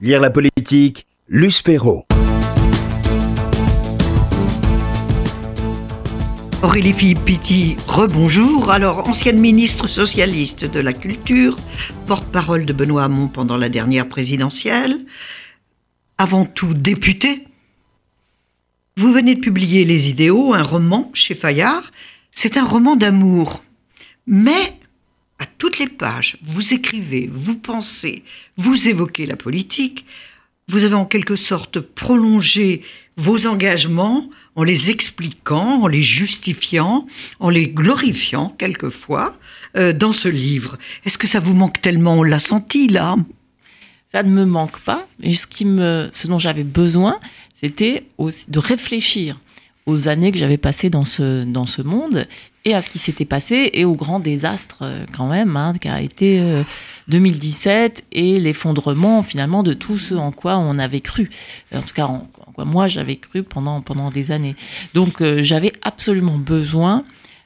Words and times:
Lire 0.00 0.20
la 0.20 0.30
politique, 0.30 1.06
Luce 1.26 1.60
Perrault. 1.60 2.06
Aurélie 6.62 6.92
Philippe 6.92 7.18
rebonjour. 7.88 8.70
Alors, 8.70 9.08
ancienne 9.08 9.40
ministre 9.40 9.88
socialiste 9.88 10.66
de 10.66 10.78
la 10.78 10.92
Culture, 10.92 11.56
porte-parole 12.06 12.64
de 12.64 12.72
Benoît 12.72 13.02
Hamon 13.02 13.26
pendant 13.26 13.56
la 13.56 13.68
dernière 13.68 14.08
présidentielle, 14.08 15.04
avant 16.16 16.44
tout 16.44 16.74
députée. 16.74 17.48
Vous 18.96 19.12
venez 19.12 19.34
de 19.34 19.40
publier 19.40 19.84
Les 19.84 20.10
Idéaux, 20.10 20.54
un 20.54 20.62
roman 20.62 21.10
chez 21.12 21.34
Fayard. 21.34 21.90
C'est 22.30 22.56
un 22.56 22.64
roman 22.64 22.94
d'amour. 22.94 23.64
Mais, 24.28 24.77
à 25.38 25.46
toutes 25.46 25.78
les 25.78 25.88
pages, 25.88 26.38
vous 26.42 26.74
écrivez, 26.74 27.30
vous 27.32 27.56
pensez, 27.56 28.24
vous 28.56 28.88
évoquez 28.88 29.26
la 29.26 29.36
politique. 29.36 30.04
Vous 30.68 30.84
avez 30.84 30.94
en 30.94 31.06
quelque 31.06 31.36
sorte 31.36 31.80
prolongé 31.80 32.82
vos 33.16 33.46
engagements 33.46 34.28
en 34.54 34.64
les 34.64 34.90
expliquant, 34.90 35.82
en 35.82 35.86
les 35.86 36.02
justifiant, 36.02 37.06
en 37.40 37.48
les 37.48 37.68
glorifiant 37.68 38.54
quelquefois 38.58 39.38
euh, 39.76 39.92
dans 39.92 40.12
ce 40.12 40.28
livre. 40.28 40.76
Est-ce 41.04 41.16
que 41.16 41.26
ça 41.26 41.40
vous 41.40 41.54
manque 41.54 41.80
tellement? 41.80 42.16
On 42.16 42.22
l'a 42.22 42.38
senti 42.38 42.88
là? 42.88 43.16
Ça 44.10 44.22
ne 44.22 44.30
me 44.30 44.44
manque 44.44 44.78
pas. 44.80 45.06
Et 45.22 45.34
ce, 45.34 45.46
qui 45.46 45.64
me, 45.64 46.08
ce 46.12 46.26
dont 46.26 46.38
j'avais 46.38 46.64
besoin, 46.64 47.18
c'était 47.54 48.04
de 48.18 48.58
réfléchir 48.58 49.38
aux 49.88 50.06
années 50.06 50.30
que 50.30 50.38
j'avais 50.38 50.58
passées 50.58 50.90
dans 50.90 51.06
ce, 51.06 51.44
dans 51.44 51.66
ce 51.66 51.80
monde 51.80 52.26
et 52.66 52.74
à 52.74 52.82
ce 52.82 52.90
qui 52.90 52.98
s'était 52.98 53.24
passé 53.24 53.70
et 53.72 53.86
au 53.86 53.94
grand 53.94 54.20
désastre 54.20 54.80
euh, 54.82 55.06
quand 55.16 55.28
même 55.28 55.56
hein, 55.56 55.72
qui 55.80 55.88
a 55.88 56.02
été 56.02 56.62
2017 57.08 57.98
euh, 57.98 58.02
et 58.12 58.38
l'effondrement 58.38 59.22
finalement 59.22 59.62
de 59.62 59.72
tout 59.72 59.98
ce 59.98 60.14
en 60.14 60.30
quoi 60.30 60.58
on 60.58 60.78
avait 60.78 61.00
cru. 61.00 61.30
En 61.74 61.80
tout 61.80 61.94
cas, 61.94 62.04
en, 62.04 62.28
quoi 62.54 62.64
moi 62.66 62.86
j'avais 62.86 63.16
cru 63.16 63.42
pendant, 63.42 63.80
pendant 63.80 64.10
des 64.10 64.30
années. 64.30 64.56
Donc 64.92 65.22
euh, 65.22 65.42
j'avais 65.42 65.72
absolument 65.80 66.36
besoin 66.36 67.04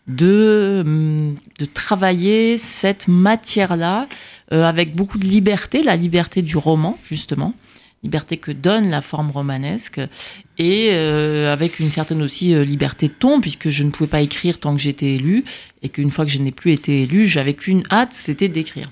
de, 0.08 0.82
hum, 0.84 1.36
de 1.60 1.64
travailler 1.64 2.58
cette 2.58 3.06
matière-là 3.06 4.08
avec 4.50 4.94
beaucoup 4.94 5.16
de 5.16 5.24
liberté, 5.24 5.82
la 5.82 5.96
liberté 5.96 6.42
du 6.42 6.58
roman 6.58 6.98
justement 7.04 7.54
liberté 8.02 8.36
que 8.36 8.50
donne 8.50 8.88
la 8.88 9.00
forme 9.00 9.30
romanesque, 9.30 10.00
et 10.58 10.88
euh, 10.90 11.52
avec 11.52 11.78
une 11.78 11.88
certaine 11.88 12.22
aussi 12.22 12.54
euh, 12.54 12.64
liberté 12.64 13.08
de 13.08 13.12
ton, 13.12 13.40
puisque 13.40 13.68
je 13.68 13.84
ne 13.84 13.90
pouvais 13.90 14.08
pas 14.08 14.20
écrire 14.20 14.58
tant 14.58 14.74
que 14.74 14.80
j'étais 14.80 15.14
élu, 15.14 15.44
et 15.82 15.88
qu'une 15.88 16.10
fois 16.10 16.24
que 16.24 16.30
je 16.30 16.38
n'ai 16.38 16.52
plus 16.52 16.72
été 16.72 17.02
élu, 17.02 17.26
j'avais 17.26 17.54
qu'une 17.54 17.84
hâte, 17.90 18.12
c'était 18.12 18.48
d'écrire. 18.48 18.90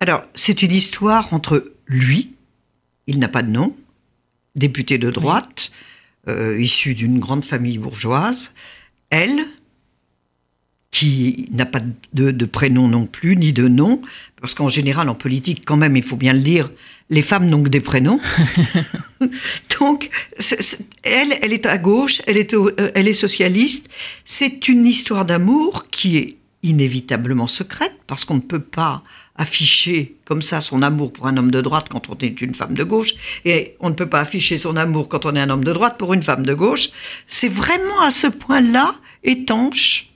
Alors, 0.00 0.22
c'est 0.34 0.62
une 0.62 0.72
histoire 0.72 1.32
entre 1.32 1.72
lui, 1.86 2.34
il 3.06 3.18
n'a 3.18 3.28
pas 3.28 3.42
de 3.42 3.50
nom, 3.50 3.74
député 4.54 4.98
de 4.98 5.10
droite, 5.10 5.70
euh, 6.28 6.60
issu 6.60 6.94
d'une 6.94 7.18
grande 7.18 7.44
famille 7.44 7.78
bourgeoise, 7.78 8.52
elle, 9.10 9.46
qui 10.90 11.48
n'a 11.52 11.66
pas 11.66 11.80
de, 12.14 12.30
de, 12.30 12.44
prénom 12.46 12.88
non 12.88 13.06
plus, 13.06 13.36
ni 13.36 13.52
de 13.52 13.68
nom, 13.68 14.00
parce 14.40 14.54
qu'en 14.54 14.68
général, 14.68 15.08
en 15.08 15.14
politique, 15.14 15.62
quand 15.64 15.76
même, 15.76 15.96
il 15.96 16.02
faut 16.02 16.16
bien 16.16 16.32
le 16.32 16.40
dire, 16.40 16.70
les 17.10 17.22
femmes 17.22 17.48
n'ont 17.48 17.62
que 17.62 17.68
des 17.68 17.80
prénoms. 17.80 18.20
Donc, 19.78 20.10
elle, 21.02 21.38
elle 21.40 21.52
est 21.52 21.66
à 21.66 21.78
gauche, 21.78 22.20
elle 22.26 22.36
est, 22.36 22.52
euh, 22.54 22.90
elle 22.94 23.08
est 23.08 23.12
socialiste. 23.12 23.88
C'est 24.24 24.68
une 24.68 24.86
histoire 24.86 25.24
d'amour 25.24 25.86
qui 25.90 26.16
est 26.16 26.36
inévitablement 26.62 27.46
secrète, 27.46 27.94
parce 28.06 28.24
qu'on 28.24 28.36
ne 28.36 28.40
peut 28.40 28.60
pas 28.60 29.02
afficher 29.36 30.16
comme 30.24 30.42
ça 30.42 30.60
son 30.60 30.82
amour 30.82 31.12
pour 31.12 31.28
un 31.28 31.36
homme 31.36 31.50
de 31.50 31.60
droite 31.60 31.86
quand 31.88 32.08
on 32.08 32.16
est 32.18 32.40
une 32.40 32.54
femme 32.54 32.74
de 32.74 32.82
gauche, 32.82 33.10
et 33.44 33.76
on 33.78 33.90
ne 33.90 33.94
peut 33.94 34.08
pas 34.08 34.20
afficher 34.20 34.58
son 34.58 34.76
amour 34.76 35.08
quand 35.08 35.26
on 35.26 35.36
est 35.36 35.40
un 35.40 35.50
homme 35.50 35.64
de 35.64 35.72
droite 35.72 35.96
pour 35.98 36.12
une 36.12 36.22
femme 36.22 36.44
de 36.44 36.54
gauche. 36.54 36.88
C'est 37.28 37.48
vraiment 37.48 38.00
à 38.00 38.10
ce 38.10 38.26
point-là 38.26 38.96
étanche. 39.22 40.10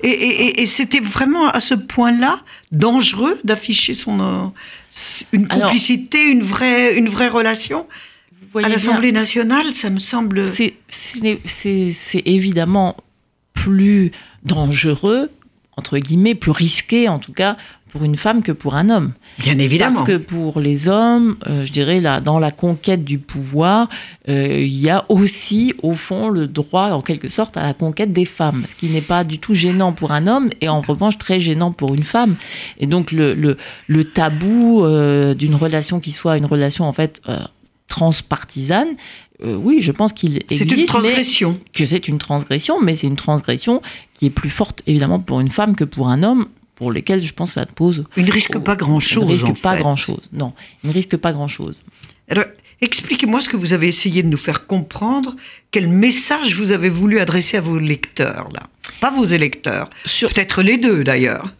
Et, 0.00 0.62
et 0.62 0.66
c'était 0.66 1.00
vraiment 1.00 1.48
à 1.48 1.58
ce 1.58 1.74
point-là 1.74 2.40
dangereux 2.70 3.40
d'afficher 3.42 3.94
son, 3.94 4.52
une 5.32 5.48
complicité, 5.48 6.28
une, 6.28 6.42
vraie, 6.42 6.96
une 6.96 7.08
vraie 7.08 7.28
relation 7.28 7.86
à 8.54 8.68
l'Assemblée 8.68 9.12
nationale, 9.12 9.74
ça 9.74 9.90
me 9.90 9.98
semble... 9.98 10.46
C'est 10.46 12.22
évidemment 12.24 12.96
plus 13.52 14.10
dangereux, 14.44 15.30
entre 15.76 15.98
guillemets, 15.98 16.34
plus 16.34 16.50
risqué 16.50 17.08
en 17.08 17.18
tout 17.18 17.32
cas, 17.32 17.56
pour 17.88 18.04
une 18.04 18.16
femme 18.16 18.42
que 18.42 18.52
pour 18.52 18.74
un 18.74 18.90
homme. 18.90 19.12
Bien 19.38 19.58
évidemment. 19.58 19.94
Parce 19.94 20.06
que 20.06 20.16
pour 20.16 20.60
les 20.60 20.88
hommes, 20.88 21.36
euh, 21.46 21.64
je 21.64 21.72
dirais, 21.72 22.00
là, 22.00 22.20
dans 22.20 22.38
la 22.38 22.50
conquête 22.50 23.04
du 23.04 23.18
pouvoir, 23.18 23.88
euh, 24.28 24.58
il 24.60 24.78
y 24.78 24.90
a 24.90 25.04
aussi, 25.08 25.74
au 25.82 25.94
fond, 25.94 26.28
le 26.28 26.46
droit, 26.46 26.90
en 26.90 27.00
quelque 27.00 27.28
sorte, 27.28 27.56
à 27.56 27.62
la 27.62 27.74
conquête 27.74 28.12
des 28.12 28.24
femmes. 28.24 28.64
Ce 28.68 28.74
qui 28.74 28.88
n'est 28.88 29.00
pas 29.00 29.24
du 29.24 29.38
tout 29.38 29.54
gênant 29.54 29.92
pour 29.92 30.12
un 30.12 30.26
homme 30.26 30.50
et 30.60 30.68
en 30.68 30.80
revanche 30.80 31.18
très 31.18 31.40
gênant 31.40 31.72
pour 31.72 31.94
une 31.94 32.04
femme. 32.04 32.36
Et 32.78 32.86
donc, 32.86 33.12
le, 33.12 33.34
le, 33.34 33.56
le 33.86 34.04
tabou 34.04 34.84
euh, 34.84 35.34
d'une 35.34 35.54
relation 35.54 36.00
qui 36.00 36.12
soit 36.12 36.36
une 36.36 36.46
relation, 36.46 36.84
en 36.84 36.92
fait, 36.92 37.22
transpartisane, 37.88 38.88
oui, 39.40 39.80
je 39.80 39.92
pense 39.92 40.12
qu'il 40.12 40.36
existe. 40.36 40.68
C'est 40.68 40.76
une 40.76 40.84
transgression. 40.84 41.52
Que 41.72 41.86
c'est 41.86 42.08
une 42.08 42.18
transgression, 42.18 42.80
mais 42.80 42.96
c'est 42.96 43.06
une 43.06 43.16
transgression 43.16 43.80
qui 44.14 44.26
est 44.26 44.30
plus 44.30 44.50
forte, 44.50 44.82
évidemment, 44.88 45.20
pour 45.20 45.38
une 45.40 45.50
femme 45.50 45.76
que 45.76 45.84
pour 45.84 46.08
un 46.08 46.24
homme, 46.24 46.46
pour 46.78 46.92
lesquels 46.92 47.22
je 47.22 47.34
pense 47.34 47.50
que 47.50 47.54
ça 47.54 47.66
pose. 47.66 48.04
Il 48.16 48.24
ne 48.24 48.30
risque 48.30 48.56
pas 48.60 48.76
grand-chose. 48.76 49.24
Il 49.24 49.26
ne 49.26 49.32
risque 49.32 49.60
pas 49.60 49.76
grand-chose. 49.76 50.28
Non, 50.32 50.52
il 50.84 50.90
ne 50.90 50.94
risque 50.94 51.16
pas 51.16 51.32
grand-chose. 51.32 51.82
Alors, 52.28 52.44
expliquez-moi 52.80 53.40
ce 53.40 53.48
que 53.48 53.56
vous 53.56 53.72
avez 53.72 53.88
essayé 53.88 54.22
de 54.22 54.28
nous 54.28 54.36
faire 54.36 54.68
comprendre. 54.68 55.34
Quel 55.70 55.88
message 55.88 56.54
vous 56.54 56.72
avez 56.72 56.88
voulu 56.88 57.20
adresser 57.20 57.58
à 57.58 57.60
vos 57.60 57.78
lecteurs, 57.78 58.48
là? 58.54 58.62
Pas 59.00 59.10
vos 59.10 59.26
électeurs. 59.26 59.90
Sur... 60.04 60.32
Peut-être 60.32 60.62
les 60.62 60.76
deux, 60.78 61.04
d'ailleurs. 61.04 61.52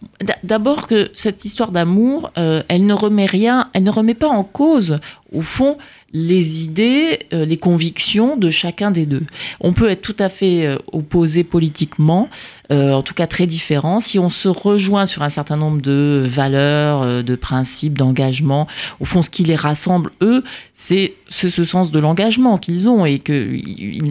D'abord 0.43 0.89
que 0.89 1.11
cette 1.15 1.45
histoire 1.45 1.71
d'amour, 1.71 2.33
euh, 2.37 2.63
elle 2.69 2.87
ne 2.87 2.95
remet 2.95 3.27
rien, 3.27 3.69
elle 3.75 3.85
ne 3.85 3.91
remet 3.91 4.15
pas 4.15 4.29
en 4.29 4.43
cause, 4.43 4.97
au 5.33 5.43
fond, 5.43 5.77
les 6.15 6.65
idées, 6.65 7.19
euh, 7.35 7.45
les 7.45 7.59
convictions 7.59 8.37
de 8.39 8.49
chacun 8.49 8.91
des 8.91 9.05
deux. 9.05 9.25
On 9.61 9.75
peut 9.75 9.91
être 9.91 10.01
tout 10.01 10.17
à 10.19 10.31
fait 10.31 10.65
euh, 10.65 10.79
opposé 10.93 11.45
politiquement, 11.45 12.31
euh, 12.73 12.93
en 12.93 13.03
tout 13.03 13.13
cas 13.13 13.27
très 13.27 13.47
différent. 13.47 14.01
Si 14.01 14.19
on 14.19 14.31
se 14.31 14.49
rejoint 14.49 15.05
sur 15.05 15.23
un 15.23 15.29
certain 15.29 15.57
nombre 15.57 15.83
de 15.83 16.27
valeurs, 16.27 17.23
de 17.23 17.37
principes, 17.37 17.99
d'engagement, 17.99 18.67
au 19.01 19.05
fond, 19.05 19.21
ce 19.21 19.29
qui 19.29 19.45
les 19.45 19.55
rassemble, 19.55 20.11
eux, 20.23 20.45
c'est 20.73 21.13
ce, 21.29 21.49
sens 21.65 21.91
de 21.91 21.99
l'engagement 21.99 22.57
qu'ils 22.57 22.89
ont 22.89 23.05
et 23.05 23.19
que 23.19 23.59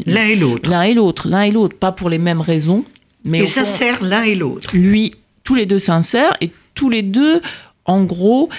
l'un 0.06 0.26
et 0.26 0.36
l'autre, 0.36 0.70
l'un 0.70 0.82
et 0.84 0.94
l'autre, 0.94 1.28
l'un 1.28 1.42
et 1.42 1.52
l'autre, 1.52 1.76
pas 1.78 1.92
pour 1.92 2.10
les 2.10 2.18
mêmes 2.18 2.42
raisons, 2.42 2.86
mais 3.24 3.40
et 3.40 3.46
sincères 3.46 4.04
l'un 4.04 4.24
et 4.24 4.36
l'autre. 4.36 4.76
Lui, 4.76 5.12
tous 5.44 5.56
les 5.56 5.66
deux 5.66 5.80
sincères 5.80 6.36
et 6.42 6.52
tous 6.76 6.90
les 6.90 7.02
deux, 7.02 7.42
en 7.86 8.04
gros, 8.04 8.50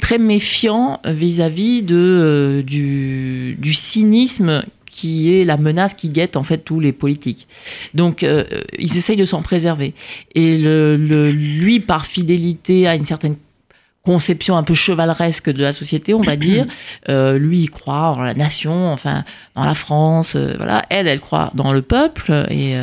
très 0.00 0.18
méfiant 0.18 1.00
vis-à-vis 1.04 1.82
de, 1.82 1.96
euh, 1.96 2.62
du, 2.62 3.56
du, 3.58 3.72
cynisme 3.72 4.64
qui 4.86 5.32
est 5.32 5.44
la 5.44 5.56
menace 5.56 5.94
qui 5.94 6.08
guette 6.08 6.36
en 6.36 6.42
fait 6.42 6.58
tous 6.58 6.80
les 6.80 6.92
politiques. 6.92 7.48
Donc 7.94 8.22
euh, 8.22 8.44
ils 8.78 8.96
essayent 8.96 9.16
de 9.16 9.24
s'en 9.24 9.42
préserver. 9.42 9.94
Et 10.34 10.56
le, 10.58 10.96
lui, 11.30 11.80
par 11.80 12.06
fidélité 12.06 12.86
à 12.86 12.94
une 12.94 13.04
certaine 13.04 13.36
conception 14.04 14.56
un 14.56 14.62
peu 14.62 14.74
chevaleresque 14.74 15.50
de 15.50 15.62
la 15.62 15.72
société, 15.72 16.14
on 16.14 16.20
va 16.20 16.36
dire. 16.36 16.66
Euh, 17.08 17.38
lui, 17.38 17.60
il 17.60 17.70
croit 17.70 18.14
en 18.16 18.22
la 18.22 18.34
nation, 18.34 18.92
enfin, 18.92 19.24
dans 19.56 19.64
la 19.64 19.74
France, 19.74 20.36
voilà. 20.36 20.82
Elle, 20.88 21.08
elle 21.08 21.20
croit 21.20 21.50
dans 21.54 21.72
le 21.72 21.82
peuple 21.82 22.46
et, 22.48 22.76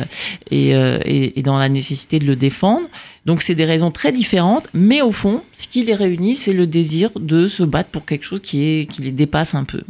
et, 0.50 1.38
et, 1.38 1.42
dans 1.42 1.58
la 1.58 1.68
nécessité 1.68 2.18
de 2.18 2.26
le 2.26 2.36
défendre. 2.36 2.86
Donc 3.24 3.42
c'est 3.42 3.54
des 3.54 3.64
raisons 3.64 3.90
très 3.90 4.12
différentes, 4.12 4.68
mais 4.74 5.00
au 5.00 5.12
fond, 5.12 5.42
ce 5.52 5.66
qui 5.66 5.84
les 5.84 5.94
réunit, 5.94 6.36
c'est 6.36 6.52
le 6.52 6.66
désir 6.66 7.10
de 7.16 7.46
se 7.46 7.62
battre 7.62 7.90
pour 7.90 8.04
quelque 8.04 8.24
chose 8.24 8.40
qui, 8.40 8.62
est, 8.62 8.86
qui 8.86 9.02
les 9.02 9.12
dépasse 9.12 9.54
un 9.54 9.64
peu. 9.64 9.82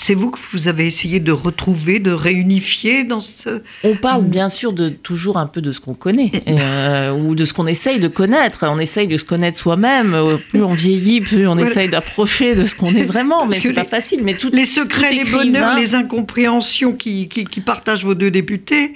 C'est 0.00 0.14
vous 0.14 0.30
que 0.30 0.38
vous 0.52 0.68
avez 0.68 0.86
essayé 0.86 1.18
de 1.18 1.32
retrouver, 1.32 1.98
de 1.98 2.12
réunifier 2.12 3.02
dans 3.02 3.18
ce... 3.18 3.62
On 3.82 3.96
parle 3.96 4.22
bien 4.22 4.48
sûr 4.48 4.72
de 4.72 4.90
toujours 4.90 5.38
un 5.38 5.48
peu 5.48 5.60
de 5.60 5.72
ce 5.72 5.80
qu'on 5.80 5.94
connaît, 5.94 6.30
euh, 6.48 7.12
ou 7.12 7.34
de 7.34 7.44
ce 7.44 7.52
qu'on 7.52 7.66
essaye 7.66 7.98
de 7.98 8.06
connaître. 8.06 8.64
On 8.68 8.78
essaye 8.78 9.08
de 9.08 9.16
se 9.16 9.24
connaître 9.24 9.58
soi-même. 9.58 10.14
Euh, 10.14 10.36
plus 10.50 10.62
on 10.62 10.72
vieillit, 10.72 11.20
plus 11.20 11.48
on 11.48 11.58
essaye 11.58 11.88
d'approcher 11.88 12.54
de 12.54 12.62
ce 12.62 12.76
qu'on 12.76 12.94
est 12.94 13.02
vraiment. 13.02 13.44
Mais 13.44 13.58
c'est 13.60 13.72
pas 13.72 13.82
facile. 13.82 14.22
Mais 14.22 14.36
les 14.52 14.66
secrets, 14.66 15.12
les 15.12 15.24
bonheurs, 15.24 15.74
les 15.74 15.96
incompréhensions 15.96 16.92
qui, 16.92 17.28
qui, 17.28 17.60
partagent 17.60 18.04
vos 18.04 18.14
deux 18.14 18.30
députés, 18.30 18.94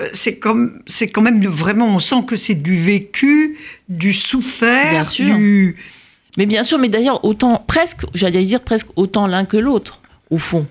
euh, 0.00 0.08
c'est 0.14 0.38
comme, 0.38 0.80
c'est 0.86 1.10
quand 1.10 1.20
même 1.20 1.44
vraiment, 1.44 1.96
on 1.96 2.00
sent 2.00 2.24
que 2.26 2.36
c'est 2.36 2.54
du 2.54 2.82
vécu, 2.82 3.58
du 3.90 4.14
souffert, 4.14 5.06
du... 5.18 5.76
Mais 6.38 6.46
bien 6.46 6.62
sûr, 6.62 6.78
mais 6.78 6.88
d'ailleurs, 6.88 7.26
autant, 7.26 7.62
presque, 7.66 8.06
j'allais 8.14 8.42
dire 8.44 8.62
presque 8.62 8.88
autant 8.96 9.26
l'un 9.26 9.44
que 9.44 9.58
l'autre 9.58 9.99
au 10.30 10.38
fond. 10.38 10.66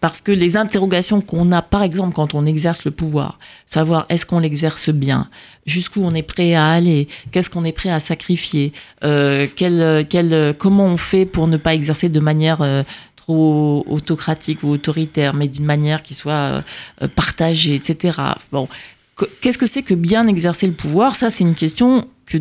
Parce 0.00 0.20
que 0.20 0.32
les 0.32 0.56
interrogations 0.56 1.20
qu'on 1.20 1.52
a, 1.52 1.62
par 1.62 1.82
exemple, 1.82 2.14
quand 2.14 2.34
on 2.34 2.46
exerce 2.46 2.84
le 2.84 2.90
pouvoir, 2.90 3.38
savoir 3.66 4.06
est-ce 4.08 4.26
qu'on 4.26 4.38
l'exerce 4.38 4.88
bien, 4.88 5.28
jusqu'où 5.66 6.02
on 6.02 6.12
est 6.12 6.22
prêt 6.22 6.54
à 6.54 6.70
aller, 6.70 7.08
qu'est-ce 7.30 7.50
qu'on 7.50 7.64
est 7.64 7.72
prêt 7.72 7.90
à 7.90 8.00
sacrifier, 8.00 8.72
euh, 9.04 9.46
quel, 9.54 10.56
comment 10.58 10.86
on 10.86 10.96
fait 10.96 11.26
pour 11.26 11.46
ne 11.46 11.56
pas 11.56 11.74
exercer 11.74 12.08
de 12.08 12.20
manière 12.20 12.62
euh, 12.62 12.82
trop 13.16 13.84
autocratique 13.88 14.62
ou 14.62 14.70
autoritaire, 14.70 15.34
mais 15.34 15.48
d'une 15.48 15.64
manière 15.64 16.02
qui 16.02 16.14
soit 16.14 16.62
euh, 17.02 17.08
partagée, 17.14 17.74
etc. 17.74 18.18
Bon, 18.50 18.68
qu'est-ce 19.40 19.58
que 19.58 19.66
c'est 19.66 19.82
que 19.82 19.94
bien 19.94 20.26
exercer 20.26 20.66
le 20.66 20.72
pouvoir? 20.72 21.16
Ça, 21.16 21.30
c'est 21.30 21.44
une 21.44 21.54
question 21.54 22.06
que 22.26 22.38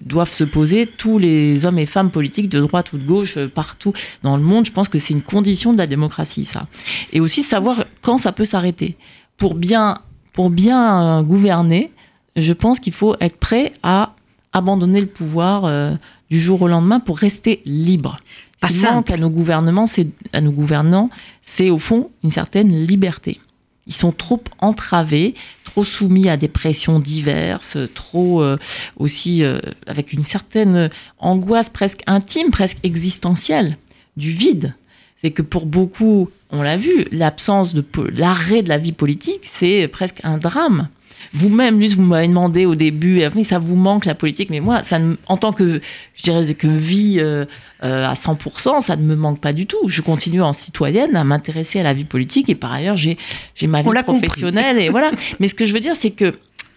doivent 0.00 0.32
se 0.32 0.44
poser 0.44 0.86
tous 0.86 1.18
les 1.18 1.66
hommes 1.66 1.78
et 1.78 1.86
femmes 1.86 2.10
politiques 2.10 2.48
de 2.48 2.60
droite 2.60 2.92
ou 2.92 2.98
de 2.98 3.04
gauche 3.04 3.36
euh, 3.36 3.48
partout 3.48 3.92
dans 4.22 4.36
le 4.36 4.42
monde. 4.42 4.66
Je 4.66 4.72
pense 4.72 4.88
que 4.88 4.98
c'est 4.98 5.14
une 5.14 5.22
condition 5.22 5.72
de 5.72 5.78
la 5.78 5.86
démocratie, 5.86 6.44
ça. 6.44 6.66
Et 7.12 7.20
aussi 7.20 7.42
savoir 7.42 7.84
quand 8.02 8.18
ça 8.18 8.32
peut 8.32 8.44
s'arrêter. 8.44 8.96
Pour 9.36 9.54
bien, 9.54 9.98
pour 10.32 10.50
bien 10.50 11.18
euh, 11.18 11.22
gouverner, 11.22 11.92
je 12.36 12.52
pense 12.52 12.80
qu'il 12.80 12.92
faut 12.92 13.16
être 13.20 13.36
prêt 13.36 13.72
à 13.82 14.14
abandonner 14.52 15.00
le 15.00 15.06
pouvoir 15.06 15.64
euh, 15.64 15.92
du 16.30 16.40
jour 16.40 16.62
au 16.62 16.68
lendemain 16.68 17.00
pour 17.00 17.18
rester 17.18 17.62
libre. 17.64 18.18
Qui 18.66 18.80
manque 18.80 19.10
à 19.10 19.18
nos 19.18 19.28
gouvernements, 19.28 19.86
c'est 19.86 20.08
à 20.32 20.40
nos 20.40 20.50
gouvernants, 20.50 21.10
c'est 21.42 21.68
au 21.68 21.78
fond 21.78 22.10
une 22.24 22.30
certaine 22.30 22.70
liberté. 22.70 23.38
Ils 23.86 23.94
sont 23.94 24.12
trop 24.12 24.42
entravés, 24.58 25.34
trop 25.64 25.84
soumis 25.84 26.28
à 26.28 26.36
des 26.36 26.48
pressions 26.48 26.98
diverses, 26.98 27.78
trop 27.94 28.42
euh, 28.42 28.58
aussi 28.96 29.44
euh, 29.44 29.60
avec 29.86 30.12
une 30.12 30.22
certaine 30.22 30.90
angoisse 31.18 31.70
presque 31.70 32.02
intime, 32.06 32.50
presque 32.50 32.78
existentielle 32.82 33.76
du 34.16 34.32
vide. 34.32 34.74
C'est 35.16 35.30
que 35.30 35.42
pour 35.42 35.66
beaucoup, 35.66 36.30
on 36.50 36.62
l'a 36.62 36.76
vu, 36.76 37.06
l'absence 37.12 37.74
de 37.74 37.84
l'arrêt 38.16 38.62
de 38.62 38.68
la 38.68 38.78
vie 38.78 38.92
politique, 38.92 39.48
c'est 39.50 39.88
presque 39.88 40.20
un 40.24 40.38
drame. 40.38 40.88
Vous-même, 41.32 41.80
Luce, 41.80 41.94
vous 41.94 42.02
m'avez 42.02 42.28
demandé 42.28 42.66
au 42.66 42.74
début, 42.74 43.22
ça 43.42 43.58
vous 43.58 43.76
manque 43.76 44.04
la 44.04 44.14
politique, 44.14 44.50
mais 44.50 44.60
moi, 44.60 44.82
ça 44.82 44.98
en 45.26 45.36
tant 45.36 45.52
que, 45.52 45.80
je 46.14 46.22
dirais, 46.22 46.54
que 46.54 46.66
vie 46.66 47.16
euh, 47.18 47.44
euh, 47.84 48.06
à 48.06 48.14
100%, 48.14 48.80
ça 48.80 48.96
ne 48.96 49.02
me 49.02 49.14
manque 49.14 49.40
pas 49.40 49.52
du 49.52 49.66
tout. 49.66 49.78
Je 49.86 50.02
continue 50.02 50.42
en 50.42 50.52
citoyenne 50.52 51.14
à 51.16 51.24
m'intéresser 51.24 51.80
à 51.80 51.82
la 51.82 51.94
vie 51.94 52.04
politique 52.04 52.48
et 52.48 52.54
par 52.54 52.72
ailleurs, 52.72 52.96
j'ai 52.96 53.16
ma 53.62 53.82
vie 53.82 53.90
professionnelle 54.02 54.78
et 54.78 54.88
voilà. 54.88 55.10
Mais 55.40 55.48
ce 55.48 55.54
que 55.54 55.64
je 55.64 55.72
veux 55.72 55.80
dire, 55.80 55.96
c'est 55.96 56.10
que 56.10 56.34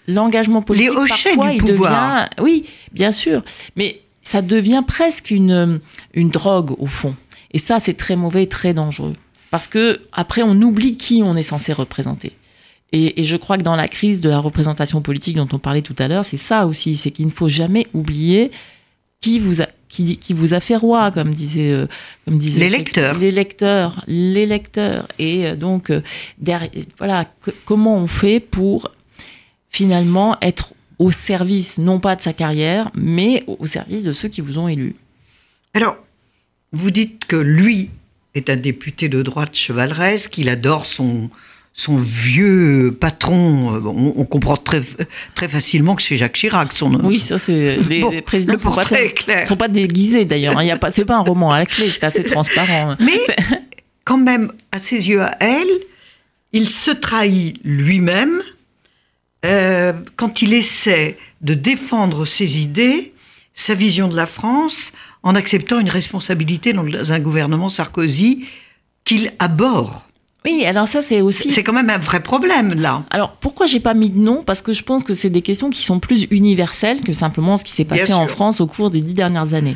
l'engagement 0.08 0.62
politique, 0.62 0.92
parfois, 0.94 1.54
il 1.54 1.64
devient, 1.64 2.28
oui, 2.42 2.66
bien 2.94 3.12
sûr, 3.12 3.42
mais 3.76 4.02
ça 4.24 4.42
devient 4.42 4.84
presque 4.86 5.30
une, 5.30 5.80
une 6.14 6.30
drogue 6.30 6.72
au 6.80 6.88
fond. 6.88 7.16
Et 7.52 7.60
ça, 7.60 7.80
c'est 7.80 7.94
très 7.94 8.16
mauvais, 8.16 8.46
très 8.48 8.74
dangereux. 8.74 9.16
Parce 9.52 9.68
que 9.68 10.02
après, 10.12 10.44
on 10.44 10.62
oublie 10.62 10.98
qui 10.98 11.22
on 11.24 11.36
est 11.36 11.44
censé 11.44 11.74
représenter. 11.74 12.34
Et, 12.92 13.24
je 13.24 13.38
crois 13.38 13.58
que 13.58 13.64
dans 13.64 13.76
la 13.76 13.88
crise 13.88 14.22
de 14.22 14.30
la 14.30 14.40
représentation 14.40 15.02
politique 15.02 15.36
dont 15.36 15.48
on 15.54 15.60
parlait 15.60 15.82
tout 15.82 15.96
à 16.00 16.08
l'heure, 16.08 16.26
c'est 16.26 16.38
ça 16.38 16.66
aussi, 16.66 16.98
c'est 16.98 17.12
qu'il 17.12 17.26
ne 17.28 17.32
faut 17.32 17.50
jamais 17.50 17.88
oublier 17.94 18.52
qui 19.22 19.40
vous 19.40 19.62
a, 19.62 19.68
qui, 19.90 20.18
qui 20.18 20.34
vous 20.34 20.54
a 20.54 20.60
fait 20.60 20.76
roi, 20.76 21.12
comme 21.12 21.34
disait, 21.34 21.72
euh, 21.72 21.88
comme 22.26 22.38
disait 22.38 22.62
les 22.62 22.70
lecteurs, 22.70 23.18
les 23.18 23.32
lecteurs, 23.32 24.04
les 24.08 24.46
lecteurs. 24.46 25.08
Et 25.20 25.46
euh, 25.46 25.56
donc, 25.56 25.90
euh, 25.90 26.02
derrière, 26.38 26.72
voilà, 26.98 27.32
comment 27.66 27.98
on 27.98 28.08
fait 28.08 28.40
pour 28.40 28.92
finalement 29.70 30.38
être 30.42 30.74
au 31.00 31.12
service, 31.12 31.78
non 31.78 32.00
pas 32.00 32.16
de 32.16 32.22
sa 32.22 32.34
carrière, 32.34 32.92
mais 32.96 33.44
au 33.48 33.66
service 33.66 34.04
de 34.04 34.14
ceux 34.14 34.30
qui 34.30 34.42
vous 34.42 34.58
ont 34.58 34.68
élu. 34.68 34.96
Alors, 35.74 35.98
vous 36.72 36.92
dites 36.92 37.26
que 37.26 37.36
lui 37.36 37.90
est 38.36 38.50
un 38.50 38.58
député 38.58 39.10
de 39.10 39.22
droite 39.22 39.56
chevaleresque, 39.56 40.32
qu'il 40.32 40.50
adore 40.50 40.86
son, 40.86 41.30
son 41.74 41.96
vieux 41.96 42.96
patron, 43.00 43.76
euh, 43.76 43.80
on, 43.86 44.26
comprend 44.26 44.58
très, 44.58 44.82
très 45.36 45.48
facilement 45.48 45.96
que 45.96 46.02
c'est 46.02 46.18
Jacques 46.18 46.34
Chirac, 46.34 46.74
son. 46.74 46.94
Oui, 47.06 47.20
ça 47.20 47.40
c'est 47.40 47.78
les, 47.90 48.22
présidents 48.22 48.54
ne 48.54 48.60
sont 48.60 48.74
pas, 48.74 48.84
sont 49.46 49.56
pas 49.56 49.68
déguisés 49.68 50.26
d'ailleurs. 50.26 50.58
Hein. 50.58 50.64
Il 50.64 50.68
y 50.68 50.72
a 50.72 50.78
pas, 50.78 50.92
c'est 50.92 51.06
pas 51.06 51.16
un 51.16 51.22
roman 51.22 51.52
à 51.52 51.60
la 51.60 51.66
clé, 51.66 51.88
c'est 51.88 52.04
assez 52.04 52.24
transparent. 52.24 52.96
Mais 53.00 53.22
quand 54.04 54.18
même, 54.18 54.52
à 54.72 54.80
ses 54.80 55.10
yeux, 55.10 55.22
à 55.22 55.38
elle, 55.40 55.70
il 56.52 56.70
se 56.70 56.92
trahit 56.92 57.60
lui-même 57.64 58.42
euh, 59.46 59.94
quand 60.16 60.42
il 60.42 60.54
essaie 60.54 61.18
de 61.42 61.54
défendre 61.54 62.26
ses 62.26 62.60
idées, 62.60 63.14
sa 63.54 63.74
vision 63.74 64.08
de 64.08 64.16
la 64.16 64.26
France, 64.26 64.92
en 65.24 65.36
acceptant 65.36 65.80
une 65.80 65.90
responsabilité 65.90 66.74
dans 66.74 67.12
un 67.12 67.20
gouvernement 67.20 67.70
Sarkozy 67.70 68.46
qu'il 69.06 69.32
aborde. 69.40 69.94
Oui, 70.46 70.64
alors 70.66 70.88
ça 70.88 71.02
c'est 71.02 71.22
aussi. 71.22 71.52
C'est 71.52 71.64
quand 71.64 71.74
même 71.74 71.90
un 71.90 71.98
vrai 71.98 72.22
problème 72.22 72.74
là. 72.74 73.04
Alors 73.10 73.32
pourquoi 73.32 73.66
j'ai 73.66 73.82
pas 73.82 73.94
mis 73.94 74.10
de 74.10 74.18
nom? 74.18 74.42
Parce 74.44 74.62
que 74.62 74.72
je 74.72 74.84
pense 74.84 75.04
que 75.04 75.14
c'est 75.14 75.30
des 75.30 75.42
questions 75.42 75.70
qui 75.70 75.84
sont 75.84 76.00
plus 76.00 76.28
universelles 76.32 77.02
que 77.02 77.12
simplement 77.12 77.58
ce 77.58 77.66
qui 77.66 77.74
s'est 77.74 77.86
passé 77.86 78.14
en 78.14 78.28
France 78.28 78.62
au 78.62 78.68
cours 78.68 78.90
des 78.90 79.02
dix 79.02 79.14
dernières 79.14 79.54
années. 79.54 79.76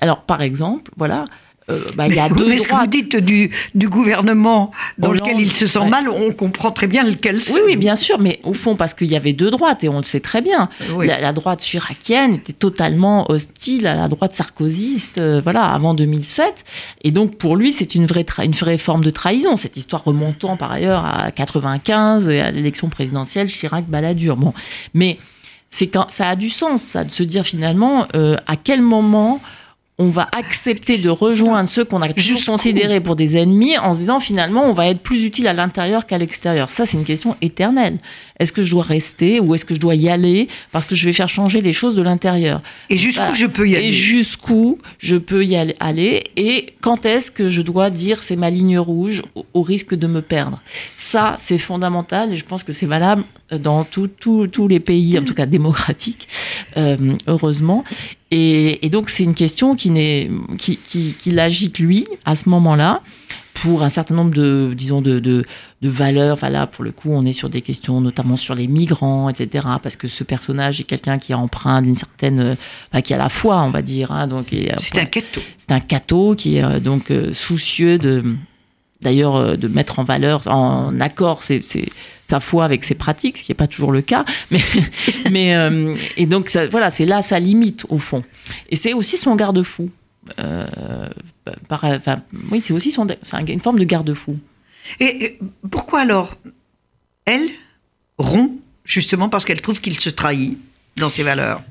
Alors 0.00 0.22
par 0.22 0.40
exemple, 0.40 0.90
voilà, 0.96 1.24
euh, 1.70 1.80
bah, 1.94 2.08
il 2.08 2.14
y 2.14 2.18
a 2.18 2.28
deux 2.28 2.48
mais 2.48 2.58
ce 2.58 2.68
que 2.68 2.74
vous 2.74 2.86
dites 2.86 3.16
du, 3.16 3.50
du 3.74 3.88
gouvernement 3.88 4.70
dans 4.96 5.12
lequel 5.12 5.40
il 5.40 5.52
se 5.52 5.66
sent 5.66 5.86
mal, 5.88 6.08
on 6.08 6.32
comprend 6.32 6.70
très 6.70 6.86
bien 6.86 7.04
lequel 7.04 7.40
c'est. 7.40 7.54
Oui, 7.54 7.60
oui, 7.66 7.76
bien 7.76 7.96
sûr, 7.96 8.18
mais 8.18 8.40
au 8.42 8.54
fond, 8.54 8.76
parce 8.76 8.94
qu'il 8.94 9.10
y 9.10 9.16
avait 9.16 9.32
deux 9.32 9.50
droites, 9.50 9.84
et 9.84 9.88
on 9.88 9.98
le 9.98 10.02
sait 10.02 10.20
très 10.20 10.40
bien. 10.40 10.68
La, 10.98 11.32
droite 11.32 11.62
chiracienne 11.62 12.34
était 12.34 12.52
totalement 12.52 13.30
hostile 13.30 13.86
à 13.86 13.94
la 13.94 14.08
droite 14.08 14.34
sarkozyste, 14.34 15.18
euh, 15.18 15.40
voilà, 15.42 15.64
avant 15.66 15.94
2007. 15.94 16.64
Et 17.02 17.10
donc, 17.10 17.36
pour 17.36 17.56
lui, 17.56 17.72
c'est 17.72 17.94
une 17.94 18.06
vraie, 18.06 18.24
une 18.42 18.52
vraie 18.52 18.78
forme 18.78 19.04
de 19.04 19.10
trahison. 19.10 19.56
Cette 19.56 19.76
histoire 19.76 20.04
remontant, 20.04 20.56
par 20.56 20.72
ailleurs, 20.72 21.04
à 21.04 21.30
95 21.30 22.28
et 22.28 22.40
à 22.40 22.50
l'élection 22.50 22.88
présidentielle 22.88 23.48
Chirac-Balladur. 23.48 24.36
Bon, 24.36 24.54
mais 24.94 25.18
c'est 25.68 25.88
quand 25.88 26.10
ça 26.10 26.30
a 26.30 26.36
du 26.36 26.48
sens, 26.48 26.82
ça, 26.82 27.04
de 27.04 27.10
se 27.10 27.22
dire 27.22 27.44
finalement 27.44 28.06
euh, 28.14 28.36
à 28.46 28.56
quel 28.56 28.80
moment 28.80 29.40
on 30.00 30.10
va 30.10 30.28
accepter 30.36 30.96
de 30.96 31.10
rejoindre 31.10 31.68
ceux 31.68 31.84
qu'on 31.84 32.02
a 32.02 32.12
toujours 32.12 32.44
considérés 32.44 33.00
pour 33.00 33.16
des 33.16 33.36
ennemis 33.36 33.76
en 33.78 33.94
se 33.94 33.98
disant 33.98 34.20
finalement 34.20 34.62
on 34.62 34.72
va 34.72 34.86
être 34.86 35.00
plus 35.00 35.24
utile 35.24 35.48
à 35.48 35.52
l'intérieur 35.52 36.06
qu'à 36.06 36.18
l'extérieur. 36.18 36.70
Ça, 36.70 36.86
c'est 36.86 36.96
une 36.96 37.04
question 37.04 37.36
éternelle. 37.40 37.98
Est-ce 38.38 38.52
que 38.52 38.62
je 38.62 38.70
dois 38.70 38.84
rester 38.84 39.40
ou 39.40 39.56
est-ce 39.56 39.64
que 39.64 39.74
je 39.74 39.80
dois 39.80 39.96
y 39.96 40.08
aller 40.08 40.46
parce 40.70 40.86
que 40.86 40.94
je 40.94 41.04
vais 41.04 41.12
faire 41.12 41.28
changer 41.28 41.60
les 41.62 41.72
choses 41.72 41.96
de 41.96 42.02
l'intérieur? 42.02 42.62
Et 42.90 42.96
jusqu'où 42.96 43.34
je 43.34 43.46
peux 43.46 43.68
y 43.68 43.74
aller? 43.74 43.86
Et 43.86 43.92
jusqu'où 43.92 44.78
je 44.98 45.16
peux 45.16 45.44
y 45.44 45.56
aller? 45.56 46.24
Et 46.36 46.74
quand 46.80 47.04
est-ce 47.04 47.32
que 47.32 47.50
je 47.50 47.62
dois 47.62 47.90
dire 47.90 48.22
c'est 48.22 48.36
ma 48.36 48.50
ligne 48.50 48.78
rouge 48.78 49.24
au, 49.52 49.62
risque 49.62 49.96
de 49.96 50.06
me 50.06 50.22
perdre? 50.22 50.60
Ça, 50.94 51.34
c'est 51.40 51.58
fondamental 51.58 52.32
et 52.32 52.36
je 52.36 52.44
pense 52.44 52.62
que 52.62 52.72
c'est 52.72 52.86
valable 52.86 53.24
dans 53.50 53.84
tous 53.84 54.68
les 54.68 54.80
pays, 54.80 55.18
en 55.18 55.24
tout 55.24 55.34
cas 55.34 55.46
démocratiques, 55.46 56.28
euh, 56.76 57.14
heureusement. 57.26 57.84
Et, 58.30 58.88
donc 58.90 59.10
c'est 59.10 59.24
une 59.24 59.34
question 59.34 59.74
qui, 59.74 59.90
qui, 60.58 60.76
qui, 60.76 61.14
qui 61.18 61.30
l'agite 61.30 61.78
lui 61.78 62.06
à 62.24 62.34
ce 62.34 62.48
moment-là 62.48 63.02
pour 63.54 63.82
un 63.82 63.88
certain 63.88 64.14
nombre 64.14 64.32
de, 64.32 64.72
disons, 64.76 65.02
de, 65.02 65.18
de, 65.18 65.44
de, 65.82 65.88
valeurs. 65.88 66.34
Enfin 66.34 66.48
là, 66.48 66.66
pour 66.66 66.84
le 66.84 66.92
coup, 66.92 67.10
on 67.10 67.24
est 67.24 67.32
sur 67.32 67.48
des 67.48 67.60
questions 67.60 68.00
notamment 68.00 68.36
sur 68.36 68.54
les 68.54 68.68
migrants, 68.68 69.28
etc. 69.28 69.66
Parce 69.82 69.96
que 69.96 70.06
ce 70.06 70.22
personnage 70.24 70.80
est 70.80 70.84
quelqu'un 70.84 71.18
qui 71.18 71.32
a 71.32 71.38
empreint 71.38 71.82
d'une 71.82 71.94
certaine, 71.94 72.56
enfin, 72.92 73.00
qui 73.00 73.14
a 73.14 73.18
la 73.18 73.28
foi, 73.28 73.62
on 73.62 73.70
va 73.70 73.82
dire. 73.82 74.12
Hein, 74.12 74.28
donc 74.28 74.54
c'est 74.78 74.98
un 74.98 75.06
cateau. 75.06 75.40
C'est 75.56 75.72
un 75.72 75.80
cateau 75.80 76.34
qui 76.36 76.58
est 76.58 76.64
euh, 76.64 76.80
donc 76.80 77.10
euh, 77.10 77.32
soucieux 77.32 77.98
de, 77.98 78.36
d'ailleurs, 79.00 79.36
euh, 79.36 79.56
de 79.56 79.68
mettre 79.68 79.98
en 79.98 80.04
valeur, 80.04 80.46
en 80.46 80.98
accord, 81.00 81.42
c'est 81.42 81.62
sa 82.28 82.40
foi 82.40 82.64
avec 82.64 82.84
ses 82.84 82.94
pratiques, 82.94 83.38
ce 83.38 83.42
qui 83.42 83.50
n'est 83.50 83.56
pas 83.56 83.66
toujours 83.66 83.92
le 83.92 84.02
cas. 84.02 84.24
Mais, 84.50 84.60
mais 85.30 85.94
et 86.16 86.26
donc 86.26 86.48
ça, 86.48 86.66
voilà, 86.66 86.90
c'est 86.90 87.06
là 87.06 87.22
sa 87.22 87.38
limite 87.38 87.86
au 87.88 87.98
fond. 87.98 88.22
Et 88.70 88.76
c'est 88.76 88.92
aussi 88.92 89.16
son 89.16 89.34
garde-fou. 89.36 89.90
Euh, 90.38 91.08
oui, 92.50 92.60
c'est 92.62 92.72
aussi 92.72 92.92
son, 92.92 93.06
une 93.46 93.60
forme 93.60 93.78
de 93.78 93.84
garde-fou. 93.84 94.38
Et 95.00 95.38
pourquoi 95.70 96.00
alors 96.00 96.36
elle 97.24 97.48
rompt 98.16 98.52
justement 98.84 99.28
parce 99.28 99.44
qu'elle 99.44 99.60
trouve 99.60 99.80
qu'il 99.80 99.98
se 99.98 100.10
trahit 100.10 100.58
dans 100.96 101.10
ses 101.10 101.22
valeurs? 101.22 101.62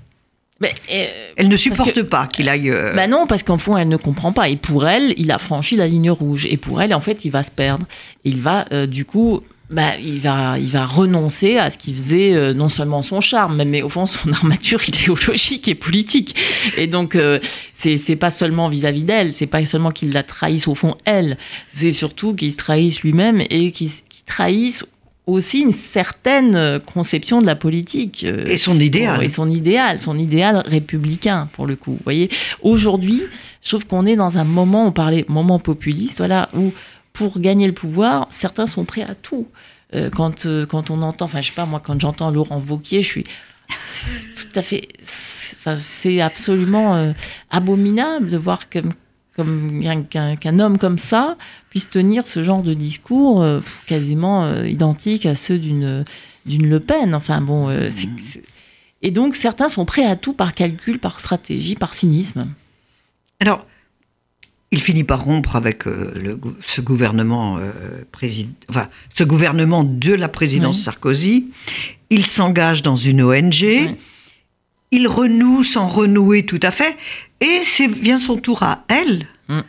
Mais, 0.60 0.74
euh, 0.92 1.34
elle 1.36 1.50
ne 1.50 1.56
supporte 1.56 2.02
pas 2.04 2.26
qu'il 2.26 2.50
aille. 2.50 2.72
Euh, 2.72 2.94
bah 2.96 3.06
non, 3.06 3.28
parce 3.28 3.44
qu'en 3.44 3.60
fond, 3.60 3.78
elle 3.78 3.90
ne 3.90 3.98
comprend 3.98 4.34
pas. 4.34 4.50
Et 4.50 4.56
pour 4.56 4.88
elle, 4.88 5.14
il 5.18 5.32
a 5.32 5.38
franchi 5.38 5.76
la 5.76 5.88
ligne 5.88 6.10
rouge. 6.10 6.48
Et 6.48 6.58
pour 6.58 6.82
elle, 6.82 6.96
en 6.96 7.00
fait, 7.00 7.26
il 7.26 7.30
va 7.30 7.44
se 7.44 7.52
perdre. 7.52 7.86
il 8.24 8.42
va, 8.42 8.66
du 8.88 9.06
coup, 9.06 9.42
bah, 9.70 9.98
il, 9.98 10.22
va, 10.22 10.58
il 10.58 10.70
va 10.70 10.86
renoncer 10.86 11.58
à 11.58 11.70
ce 11.70 11.78
qui 11.78 11.94
faisait 11.94 12.34
euh, 12.34 12.54
non 12.54 12.70
seulement 12.70 13.02
son 13.02 13.20
charme, 13.20 13.64
mais 13.66 13.82
au 13.82 13.90
fond 13.90 14.06
son 14.06 14.32
armature 14.32 14.82
idéologique 14.88 15.68
et 15.68 15.76
politique. 15.76 16.36
Et 16.78 16.88
donc, 16.88 17.16
euh, 17.16 17.40
c'est 17.74 18.16
pas 18.16 18.30
seulement 18.30 18.70
vis-à-vis 18.70 19.04
d'elle, 19.04 19.34
c'est 19.34 19.48
pas 19.48 19.66
seulement 19.66 19.92
qu'il 19.92 20.14
la 20.14 20.24
trahisse 20.24 20.68
au 20.68 20.76
fond 20.76 20.96
elle, 21.06 21.38
c'est 21.68 21.92
surtout 21.92 22.34
qu'il 22.34 22.52
se 22.52 22.58
trahisse 22.58 23.02
lui-même 23.02 23.42
et 23.50 23.72
qu'il 23.72 23.92
trahisse 24.26 24.86
aussi 25.28 25.60
une 25.60 25.74
certaine 25.74 26.80
conception 26.80 27.42
de 27.42 27.46
la 27.46 27.56
politique. 27.56 28.26
Euh, 28.28 28.46
et 28.46 28.56
son 28.56 28.80
idéal. 28.80 29.22
Et 29.22 29.28
son 29.28 29.50
idéal, 29.50 30.02
son 30.02 30.18
idéal 30.18 30.64
républicain, 30.66 31.50
pour 31.52 31.68
le 31.68 31.76
coup. 31.76 31.92
Vous 31.92 32.04
voyez, 32.04 32.30
aujourd'hui, 32.62 33.22
je 33.62 33.70
trouve 33.70 33.86
qu'on 33.86 34.06
est 34.06 34.16
dans 34.16 34.38
un 34.38 34.46
moment, 34.46 34.88
on 34.88 34.94
parlait 34.94 35.26
moment 35.28 35.60
populiste, 35.60 36.20
voilà, 36.20 36.50
où 36.56 36.72
pour 37.18 37.40
gagner 37.40 37.66
le 37.66 37.74
pouvoir, 37.74 38.28
certains 38.30 38.68
sont 38.68 38.86
prêts 38.86 39.02
à 39.02 39.16
tout. 39.16 39.48
Euh, 39.96 40.10
quand, 40.12 40.46
euh, 40.46 40.68
quand 40.68 40.92
on 40.92 41.02
entend, 41.02 41.26
enfin, 41.26 41.42
je 41.42 41.48
sais 41.48 41.56
pas, 41.56 41.66
moi, 41.66 41.82
quand 41.84 42.00
j'entends 42.00 42.30
Laurent 42.30 42.60
Vauquier, 42.60 43.02
je 43.02 43.08
suis 43.08 43.24
tout 44.36 44.60
à 44.60 44.62
fait. 44.62 44.90
C'est 45.02 46.22
absolument 46.22 46.96
euh, 46.96 47.14
abominable 47.50 48.30
de 48.30 48.38
voir 48.38 48.70
comme, 48.70 48.94
comme 49.36 49.84
qu'un 50.10 50.60
homme 50.60 50.78
comme 50.78 51.00
ça 51.00 51.38
puisse 51.70 51.90
tenir 51.90 52.28
ce 52.28 52.44
genre 52.44 52.64
de 52.64 52.74
discours 52.74 53.46
quasiment 53.86 54.64
identique 54.64 55.26
à 55.26 55.36
ceux 55.36 55.60
d'une 55.60 56.06
d'une 56.46 56.70
Le 56.70 56.80
Pen. 56.80 57.14
Enfin 57.14 57.42
bon, 57.42 57.70
c'est 57.92 58.08
et 59.02 59.12
donc 59.12 59.36
certains 59.36 59.70
sont 59.70 59.86
prêts 59.86 60.06
à 60.06 60.16
tout 60.16 60.34
par 60.34 60.54
calcul, 60.54 60.98
par 60.98 61.20
stratégie, 61.20 61.76
par 61.76 61.94
cynisme. 61.94 62.48
Alors, 63.40 63.66
il 64.72 64.82
finit 64.82 65.04
par 65.04 65.24
rompre 65.24 65.56
avec 65.56 65.88
euh, 65.88 66.12
le, 66.16 66.40
ce 66.62 66.82
gouvernement 66.82 67.58
euh, 67.58 68.04
enfin, 68.70 68.90
ce 69.14 69.24
gouvernement 69.24 69.84
de 69.84 70.14
la 70.14 70.28
présidence 70.28 70.82
Sarkozy. 70.82 71.48
Il 72.10 72.26
s'engage 72.26 72.84
dans 72.84 72.96
une 72.96 73.22
ONG. 73.22 73.96
Il 74.92 75.08
renoue 75.08 75.64
sans 75.64 75.88
renouer 75.88 76.46
tout 76.46 76.60
à 76.62 76.72
fait. 76.72 76.98
Et 77.40 77.62
c'est 77.64 77.88
vient 77.88 78.20
son 78.20 78.38
tour 78.38 78.64
à 78.64 78.84
elle, 78.88 79.28
mm. 79.48 79.62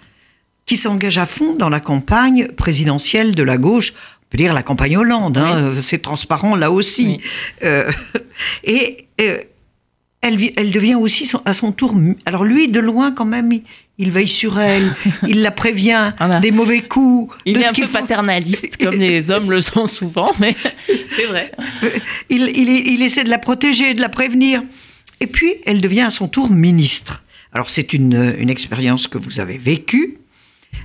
qui 0.67 0.77
s'engage 0.77 1.19
à 1.19 1.27
fond 1.27 1.55
dans 1.55 1.69
la 1.69 1.81
campagne 1.81 2.49
présidentielle 2.49 3.35
de 3.35 3.43
la 3.43 3.57
gauche. 3.57 3.93
On 3.93 4.27
peut 4.31 4.39
dire 4.39 4.53
la 4.53 4.63
campagne 4.63 4.97
Hollande, 4.97 5.39
hein, 5.39 5.75
c'est 5.83 6.03
transparent 6.03 6.55
là 6.55 6.71
aussi. 6.71 7.21
Euh, 7.65 7.91
et 8.65 9.07
elle, 10.21 10.39
elle, 10.57 10.71
devient 10.71 10.97
aussi 10.97 11.31
à 11.45 11.55
son 11.55 11.73
tour. 11.73 11.95
Alors 12.27 12.45
lui, 12.45 12.69
de 12.69 12.81
loin 12.81 13.13
quand 13.13 13.25
même, 13.25 13.51
il 13.99 14.13
veille 14.13 14.29
sur 14.29 14.59
elle, 14.59 14.95
il 15.29 15.43
la 15.43 15.51
prévient 15.51 16.13
des 16.41 16.53
mauvais 16.53 16.83
coups. 16.83 17.35
Il 17.45 17.59
est 17.59 17.67
un 17.67 17.73
peu 17.73 17.89
paternaliste, 17.89 18.77
comme 18.77 18.95
les 18.99 19.31
hommes 19.31 19.51
le 19.51 19.61
sont 19.61 19.87
souvent, 19.87 20.31
mais 20.39 20.55
c'est 21.11 21.27
vrai. 21.27 21.53
Il, 22.31 22.49
il, 22.57 23.03
essaie 23.03 23.25
de 23.25 23.31
la 23.31 23.39
protéger, 23.39 23.95
de 23.95 24.01
la 24.01 24.09
prévenir. 24.09 24.63
Et 25.21 25.27
puis, 25.27 25.57
elle 25.67 25.81
devient 25.81 26.03
à 26.03 26.11
son 26.11 26.29
tour 26.29 26.51
ministre. 26.51 27.25
Alors, 27.53 27.71
c'est 27.71 27.93
une, 27.93 28.35
une 28.39 28.51
expérience 28.51 29.09
que 29.09 29.19
vous 29.19 29.41
avez 29.41 29.59
vécue. 29.59 30.19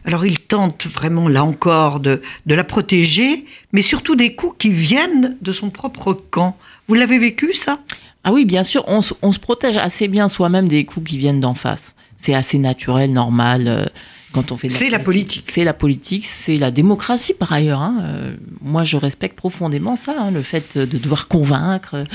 Alors, 0.05 0.25
il 0.25 0.39
tente 0.39 0.87
vraiment, 0.87 1.27
là 1.27 1.43
encore, 1.43 1.99
de, 1.99 2.21
de 2.47 2.55
la 2.55 2.63
protéger, 2.63 3.45
mais 3.73 3.83
surtout 3.83 4.15
des 4.15 4.33
coups 4.33 4.55
qui 4.57 4.69
viennent 4.69 5.37
de 5.41 5.51
son 5.51 5.69
propre 5.69 6.13
camp. 6.13 6.57
Vous 6.87 6.95
l'avez 6.95 7.19
vécu, 7.19 7.53
ça? 7.53 7.79
Ah 8.23 8.31
oui, 8.31 8.45
bien 8.45 8.63
sûr. 8.63 8.83
On, 8.87 9.01
on 9.21 9.31
se 9.33 9.39
protège 9.39 9.77
assez 9.77 10.07
bien 10.07 10.27
soi-même 10.29 10.67
des 10.67 10.85
coups 10.85 11.11
qui 11.11 11.17
viennent 11.19 11.41
d'en 11.41 11.53
face 11.53 11.93
c'est 12.23 12.33
assez 12.33 12.57
naturel, 12.57 13.11
normal. 13.11 13.67
Euh, 13.67 13.85
quand 14.31 14.51
on 14.51 14.57
fait 14.57 14.69
c'est 14.69 14.89
la 14.89 14.99
politique. 14.99 15.45
C'est 15.49 15.63
la 15.63 15.73
politique, 15.73 16.25
c'est 16.25 16.57
la 16.57 16.71
démocratie 16.71 17.33
par 17.33 17.51
ailleurs. 17.51 17.81
Hein. 17.81 17.97
Euh, 18.01 18.35
moi, 18.61 18.83
je 18.83 18.97
respecte 18.97 19.35
profondément 19.35 19.95
ça, 19.95 20.13
hein, 20.17 20.31
le 20.31 20.41
fait 20.41 20.77
de 20.77 20.97
devoir 20.97 21.27
convaincre, 21.27 22.05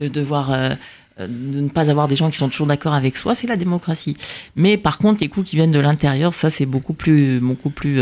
de 0.00 0.08
devoir 0.08 0.52
euh, 0.52 0.74
de 1.18 1.60
ne 1.60 1.68
pas 1.68 1.90
avoir 1.90 2.08
des 2.08 2.16
gens 2.16 2.28
qui 2.28 2.38
sont 2.38 2.48
toujours 2.48 2.66
d'accord 2.66 2.92
avec 2.92 3.16
soi, 3.16 3.34
c'est 3.34 3.46
la 3.46 3.56
démocratie. 3.56 4.16
Mais 4.56 4.76
par 4.76 4.98
contre, 4.98 5.20
les 5.22 5.28
coups 5.28 5.50
qui 5.50 5.56
viennent 5.56 5.70
de 5.70 5.78
l'intérieur, 5.78 6.34
ça, 6.34 6.50
c'est 6.50 6.66
beaucoup 6.66 6.94
plus, 6.94 7.38
beaucoup 7.38 7.70
plus 7.70 8.00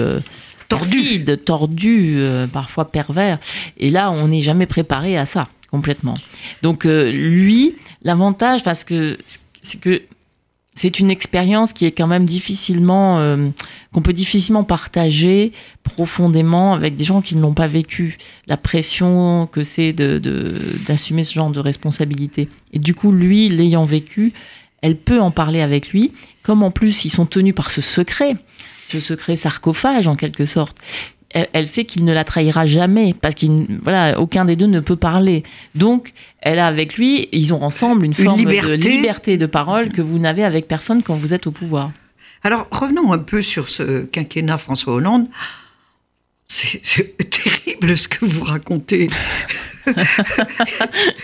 tordu, 0.68 1.24
tordu, 1.44 2.18
parfois 2.52 2.90
pervers. 2.90 3.38
Et 3.76 3.90
là, 3.90 4.10
on 4.10 4.28
n'est 4.28 4.42
jamais 4.42 4.66
préparé 4.66 5.18
à 5.18 5.26
ça 5.26 5.48
complètement. 5.70 6.16
Donc 6.62 6.84
lui, 6.84 7.74
l'avantage, 8.02 8.62
parce 8.62 8.84
que 8.84 9.18
c'est 9.60 9.80
que 9.80 10.02
c'est 10.74 11.00
une 11.00 11.10
expérience 11.10 11.72
qui 11.72 11.84
est 11.84 11.90
quand 11.90 12.06
même 12.06 12.24
difficilement, 12.24 13.18
euh, 13.18 13.48
qu'on 13.92 14.02
peut 14.02 14.12
difficilement 14.12 14.64
partager 14.64 15.52
profondément 15.82 16.74
avec 16.74 16.96
des 16.96 17.04
gens 17.04 17.20
qui 17.22 17.36
ne 17.36 17.42
l'ont 17.42 17.54
pas 17.54 17.66
vécu. 17.66 18.18
La 18.46 18.56
pression 18.56 19.48
que 19.50 19.62
c'est 19.62 19.92
d'assumer 19.92 21.24
ce 21.24 21.34
genre 21.34 21.50
de 21.50 21.60
responsabilité. 21.60 22.48
Et 22.72 22.78
du 22.78 22.94
coup, 22.94 23.12
lui, 23.12 23.48
l'ayant 23.48 23.84
vécu, 23.84 24.32
elle 24.80 24.96
peut 24.96 25.20
en 25.20 25.30
parler 25.30 25.60
avec 25.60 25.90
lui. 25.90 26.12
Comme 26.42 26.62
en 26.62 26.70
plus, 26.70 27.04
ils 27.04 27.10
sont 27.10 27.26
tenus 27.26 27.54
par 27.54 27.70
ce 27.70 27.80
secret, 27.80 28.36
ce 28.88 29.00
secret 29.00 29.36
sarcophage 29.36 30.08
en 30.08 30.14
quelque 30.14 30.46
sorte 30.46 30.78
elle, 31.32 31.68
sait 31.68 31.84
qu'il 31.84 32.04
ne 32.04 32.12
la 32.12 32.24
trahira 32.24 32.66
jamais 32.66 33.14
parce 33.14 33.34
qu'il 33.34 33.66
voilà 33.82 34.18
aucun 34.18 34.44
des 34.44 34.56
deux 34.56 34.66
ne 34.66 34.80
peut 34.80 34.96
parler. 34.96 35.44
Donc 35.74 36.12
elle 36.40 36.58
a 36.58 36.66
avec 36.66 36.96
lui, 36.96 37.28
ils 37.32 37.54
ont 37.54 37.62
ensemble 37.62 38.04
une 38.04 38.14
forme 38.14 38.44
de 38.44 38.74
liberté 38.74 39.36
de 39.36 39.46
parole 39.46 39.90
que 39.90 40.02
vous 40.02 40.18
n'avez 40.18 40.44
avec 40.44 40.66
personne 40.66 41.02
quand 41.02 41.14
vous 41.14 41.32
êtes 41.32 41.46
au 41.46 41.52
pouvoir. 41.52 41.92
Alors 42.42 42.66
revenons 42.70 43.12
un 43.12 43.18
peu 43.18 43.42
sur 43.42 43.68
ce 43.68 44.00
quinquennat 44.00 44.58
François 44.58 44.94
Hollande. 44.94 45.26
C'est 46.48 46.82
terrible 47.30 47.96
ce 47.96 48.08
que 48.08 48.24
vous 48.24 48.42
racontez. 48.42 49.08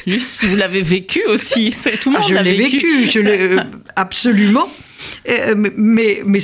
Luce, 0.06 0.44
vous 0.44 0.54
l'avez 0.54 0.82
vécu 0.82 1.24
aussi. 1.26 1.74
Tout 2.00 2.10
le 2.10 2.16
ah, 2.16 2.20
monde 2.20 2.28
je 2.28 2.34
l'ai 2.36 2.56
vécu. 2.56 3.06
je 3.06 3.18
l'ai 3.18 3.40
euh, 3.40 3.64
absolument. 3.96 4.68
Euh, 5.28 5.54
mais, 5.76 6.22
mais 6.24 6.38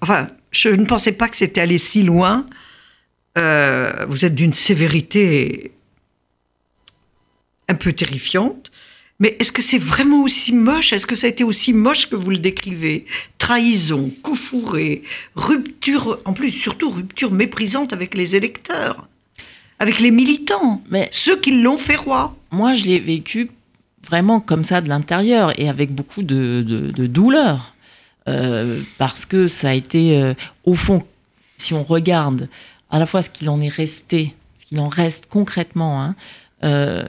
enfin, 0.00 0.28
je 0.50 0.70
ne 0.70 0.84
pensais 0.84 1.12
pas 1.12 1.28
que 1.28 1.36
c'était 1.36 1.60
allé 1.60 1.78
si 1.78 2.02
loin. 2.02 2.46
Euh, 3.36 4.06
vous 4.08 4.24
êtes 4.24 4.34
d'une 4.34 4.54
sévérité 4.54 5.72
un 7.68 7.74
peu 7.74 7.92
terrifiante. 7.92 8.70
Mais 9.18 9.36
est-ce 9.38 9.52
que 9.52 9.62
c'est 9.62 9.78
vraiment 9.78 10.22
aussi 10.22 10.52
moche? 10.52 10.92
Est-ce 10.92 11.06
que 11.06 11.14
ça 11.14 11.26
a 11.26 11.30
été 11.30 11.42
aussi 11.42 11.72
moche 11.72 12.08
que 12.08 12.16
vous 12.16 12.30
le 12.30 12.38
décrivez? 12.38 13.06
Trahison, 13.38 14.10
coup 14.22 14.36
fourré, 14.36 15.02
rupture, 15.34 16.18
en 16.26 16.34
plus 16.34 16.50
surtout 16.50 16.90
rupture 16.90 17.32
méprisante 17.32 17.94
avec 17.94 18.14
les 18.14 18.36
électeurs, 18.36 19.08
avec 19.78 20.00
les 20.00 20.10
militants, 20.10 20.82
Mais 20.90 21.08
ceux 21.12 21.40
qui 21.40 21.50
l'ont 21.62 21.78
fait 21.78 21.96
roi. 21.96 22.36
Moi, 22.50 22.74
je 22.74 22.84
l'ai 22.84 23.00
vécu 23.00 23.50
vraiment 24.06 24.38
comme 24.38 24.64
ça 24.64 24.82
de 24.82 24.88
l'intérieur 24.90 25.58
et 25.58 25.68
avec 25.68 25.94
beaucoup 25.94 26.22
de, 26.22 26.62
de 26.62 27.06
douleur. 27.06 27.74
Euh, 28.28 28.80
parce 28.98 29.24
que 29.24 29.46
ça 29.46 29.70
a 29.70 29.74
été, 29.74 30.20
euh, 30.20 30.34
au 30.64 30.74
fond, 30.74 31.04
si 31.58 31.74
on 31.74 31.84
regarde 31.84 32.48
à 32.90 32.98
la 32.98 33.06
fois 33.06 33.22
ce 33.22 33.30
qu'il 33.30 33.48
en 33.48 33.60
est 33.60 33.68
resté, 33.68 34.34
ce 34.56 34.66
qu'il 34.66 34.80
en 34.80 34.88
reste 34.88 35.26
concrètement 35.26 36.02
hein, 36.02 36.14
euh, 36.64 37.06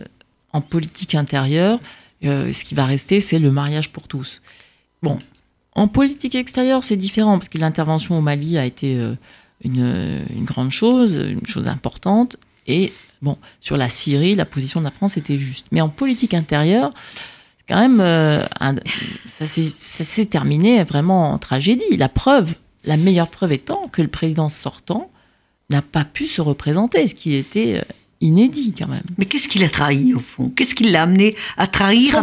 en 0.53 0.61
politique 0.61 1.15
intérieure, 1.15 1.79
ce 2.21 2.63
qui 2.63 2.73
va 2.73 2.85
rester, 2.85 3.21
c'est 3.21 3.39
le 3.39 3.51
mariage 3.51 3.89
pour 3.89 4.07
tous. 4.07 4.41
Bon, 5.03 5.19
en 5.73 5.87
politique 5.87 6.33
extérieure, 6.33 6.83
c'est 6.83 6.95
différent 6.95 7.37
parce 7.37 7.49
que 7.49 7.59
l'intervention 7.59 8.17
au 8.17 8.21
Mali 8.21 8.57
a 8.57 8.65
été 8.65 8.99
une, 9.63 10.25
une, 10.35 10.45
grande 10.45 10.71
chose, 10.71 11.13
une 11.13 11.45
chose 11.45 11.67
importante. 11.67 12.37
Et 12.65 12.91
bon, 13.21 13.37
sur 13.61 13.77
la 13.77 13.89
Syrie, 13.89 14.33
la 14.33 14.45
position 14.45 14.79
de 14.79 14.85
la 14.85 14.91
France 14.91 15.15
était 15.15 15.37
juste. 15.37 15.67
Mais 15.71 15.81
en 15.81 15.89
politique 15.89 16.33
intérieure, 16.33 16.91
quand 17.67 17.79
même, 17.79 17.99
euh, 17.99 18.45
ça 19.27 19.45
s'est 19.45 20.25
terminé 20.25 20.83
vraiment 20.83 21.31
en 21.31 21.37
tragédie. 21.37 21.97
La 21.97 22.09
preuve, 22.09 22.53
la 22.85 22.97
meilleure 22.97 23.29
preuve 23.29 23.51
étant 23.51 23.87
que 23.89 24.01
le 24.01 24.07
président 24.07 24.49
sortant 24.49 25.11
n'a 25.69 25.81
pas 25.81 26.05
pu 26.05 26.27
se 26.27 26.41
représenter, 26.41 27.07
ce 27.07 27.15
qui 27.15 27.35
était 27.35 27.75
euh, 27.77 27.93
inédit 28.21 28.73
quand 28.77 28.87
même. 28.87 29.03
Mais 29.17 29.25
qu'est-ce 29.25 29.49
qu'il 29.49 29.63
a 29.63 29.69
trahi 29.69 30.13
au 30.13 30.19
fond? 30.19 30.49
Qu'est-ce 30.49 30.73
qui 30.73 30.85
l'a 30.85 31.03
amené 31.03 31.35
à 31.57 31.67
trahir, 31.67 32.17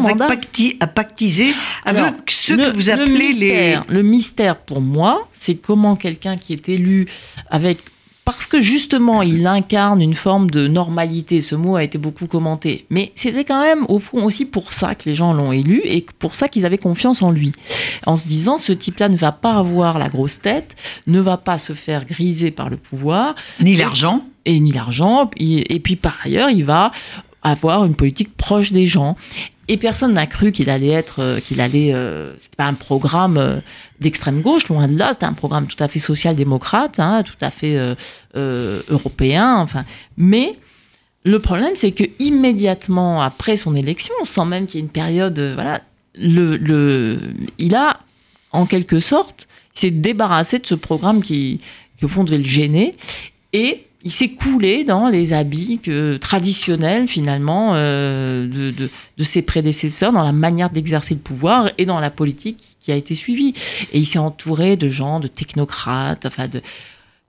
à 0.80 0.86
pactiser 0.86 1.54
avec 1.84 2.14
ceux 2.28 2.56
que 2.56 2.74
vous 2.74 2.90
appelez 2.90 3.06
le 3.06 3.18
mystère, 3.18 3.84
les... 3.88 3.94
Le 3.94 4.02
mystère 4.02 4.56
pour 4.56 4.80
moi, 4.80 5.28
c'est 5.32 5.56
comment 5.56 5.96
quelqu'un 5.96 6.36
qui 6.36 6.54
est 6.54 6.68
élu 6.68 7.06
avec 7.50 7.78
parce 8.24 8.46
que 8.46 8.60
justement, 8.60 9.22
il 9.22 9.46
incarne 9.46 10.00
une 10.00 10.14
forme 10.14 10.50
de 10.50 10.66
normalité. 10.66 11.40
Ce 11.40 11.54
mot 11.54 11.76
a 11.76 11.84
été 11.84 11.98
beaucoup 11.98 12.26
commenté. 12.26 12.86
Mais 12.88 13.12
c'était 13.14 13.44
quand 13.44 13.60
même, 13.60 13.84
au 13.88 13.98
fond, 13.98 14.24
aussi 14.24 14.46
pour 14.46 14.72
ça 14.72 14.94
que 14.94 15.08
les 15.08 15.14
gens 15.14 15.34
l'ont 15.34 15.52
élu 15.52 15.82
et 15.84 16.06
pour 16.18 16.34
ça 16.34 16.48
qu'ils 16.48 16.64
avaient 16.64 16.78
confiance 16.78 17.22
en 17.22 17.30
lui. 17.30 17.52
En 18.06 18.16
se 18.16 18.26
disant, 18.26 18.56
ce 18.56 18.72
type-là 18.72 19.08
ne 19.08 19.16
va 19.16 19.32
pas 19.32 19.54
avoir 19.54 19.98
la 19.98 20.08
grosse 20.08 20.40
tête, 20.40 20.74
ne 21.06 21.20
va 21.20 21.36
pas 21.36 21.58
se 21.58 21.74
faire 21.74 22.06
griser 22.06 22.50
par 22.50 22.70
le 22.70 22.78
pouvoir. 22.78 23.34
Ni 23.60 23.76
l'argent. 23.76 24.24
Et 24.46 24.58
ni 24.58 24.72
l'argent. 24.72 25.30
Et 25.38 25.80
puis, 25.80 25.96
par 25.96 26.18
ailleurs, 26.24 26.50
il 26.50 26.64
va 26.64 26.92
avoir 27.44 27.84
une 27.84 27.94
politique 27.94 28.36
proche 28.36 28.72
des 28.72 28.86
gens. 28.86 29.16
Et 29.68 29.76
personne 29.76 30.12
n'a 30.12 30.26
cru 30.26 30.52
qu'il 30.52 30.68
allait 30.68 30.88
être, 30.88 31.22
euh, 31.22 31.40
qu'il 31.40 31.60
allait. 31.60 31.94
Euh, 31.94 32.34
c'était 32.38 32.56
pas 32.56 32.66
un 32.66 32.74
programme 32.74 33.38
euh, 33.38 33.60
d'extrême 34.00 34.42
gauche, 34.42 34.68
loin 34.68 34.88
de 34.88 34.98
là. 34.98 35.10
C'était 35.12 35.24
un 35.24 35.32
programme 35.32 35.66
tout 35.66 35.82
à 35.82 35.88
fait 35.88 35.98
social-démocrate, 35.98 36.98
hein, 36.98 37.22
tout 37.22 37.36
à 37.40 37.50
fait 37.50 37.78
européen. 38.34 39.56
Enfin, 39.58 39.84
mais 40.16 40.52
le 41.24 41.38
problème, 41.38 41.72
c'est 41.76 41.92
que 41.92 42.04
immédiatement 42.18 43.22
après 43.22 43.56
son 43.56 43.74
élection, 43.74 44.14
sans 44.24 44.44
même 44.44 44.66
qu'il 44.66 44.80
y 44.80 44.82
ait 44.82 44.86
une 44.86 44.92
période, 44.92 45.38
voilà, 45.54 45.80
le, 46.14 46.56
le, 46.58 47.34
il 47.58 47.74
a, 47.74 48.00
en 48.52 48.66
quelque 48.66 49.00
sorte, 49.00 49.48
s'est 49.72 49.90
débarrassé 49.90 50.58
de 50.58 50.66
ce 50.66 50.74
programme 50.74 51.22
qui, 51.22 51.60
qui 51.98 52.04
au 52.04 52.08
fond 52.08 52.24
devait 52.24 52.38
le 52.38 52.44
gêner 52.44 52.92
et 53.54 53.86
il 54.04 54.11
s'est 54.11 54.28
coulé 54.28 54.84
dans 54.84 55.08
les 55.08 55.32
habits 55.32 55.80
traditionnels 56.20 57.08
finalement 57.08 57.73
euh, 57.75 58.46
de, 58.46 59.25
ses 59.25 59.40
prédécesseurs, 59.42 60.12
dans 60.12 60.23
la 60.23 60.32
manière 60.32 60.68
d'exercer 60.68 61.14
le 61.14 61.20
pouvoir 61.20 61.70
et 61.78 61.87
dans 61.87 62.00
la 62.00 62.11
politique 62.11 62.76
qui 62.80 62.92
a 62.92 62.96
été 62.96 63.14
suivie. 63.14 63.54
Et 63.92 63.99
il 63.99 64.04
s'est 64.04 64.18
entouré 64.18 64.76
de 64.76 64.90
gens, 64.90 65.20
de 65.20 65.28
technocrates, 65.28 66.26
enfin 66.26 66.49
de 66.49 66.61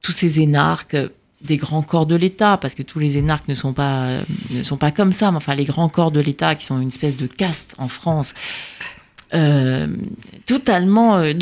tous 0.01 0.11
ces 0.11 0.41
énarques 0.41 0.97
des 1.41 1.57
grands 1.57 1.81
corps 1.81 2.05
de 2.05 2.15
l'État, 2.15 2.57
parce 2.57 2.73
que 2.73 2.83
tous 2.83 2.99
les 2.99 3.17
énarques 3.17 3.47
ne 3.47 3.53
sont 3.53 3.73
pas, 3.73 4.05
euh, 4.05 4.21
ne 4.51 4.63
sont 4.63 4.77
pas 4.77 4.91
comme 4.91 5.13
ça, 5.13 5.31
mais 5.31 5.37
enfin 5.37 5.55
les 5.55 5.65
grands 5.65 5.89
corps 5.89 6.11
de 6.11 6.19
l'État 6.19 6.55
qui 6.55 6.65
sont 6.65 6.81
une 6.81 6.89
espèce 6.89 7.17
de 7.17 7.27
caste 7.27 7.75
en 7.77 7.87
France, 7.87 8.33
euh, 9.33 9.87
totalement, 10.45 11.17
euh, 11.17 11.33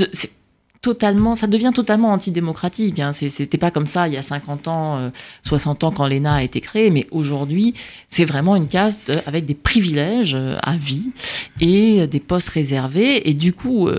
totalement, 0.84 1.34
ça 1.34 1.48
devient 1.48 1.72
totalement 1.74 2.12
antidémocratique. 2.12 3.00
Hein. 3.00 3.14
C'était 3.14 3.58
pas 3.58 3.72
comme 3.72 3.88
ça 3.88 4.08
il 4.08 4.14
y 4.14 4.18
a 4.18 4.22
50 4.22 4.68
ans, 4.68 5.12
60 5.42 5.84
ans 5.84 5.92
quand 5.92 6.06
l'ENA 6.08 6.36
a 6.36 6.44
été 6.44 6.62
créé, 6.62 6.92
mais 6.92 7.08
aujourd'hui, 7.10 7.74
c'est 8.10 8.26
vraiment 8.26 8.56
une 8.56 8.68
caste 8.68 9.12
avec 9.26 9.46
des 9.46 9.56
privilèges 9.56 10.38
à 10.62 10.78
vie 10.78 11.12
et 11.60 12.06
des 12.06 12.20
postes 12.20 12.50
réservés. 12.50 13.28
Et 13.28 13.34
du 13.34 13.54
coup, 13.54 13.90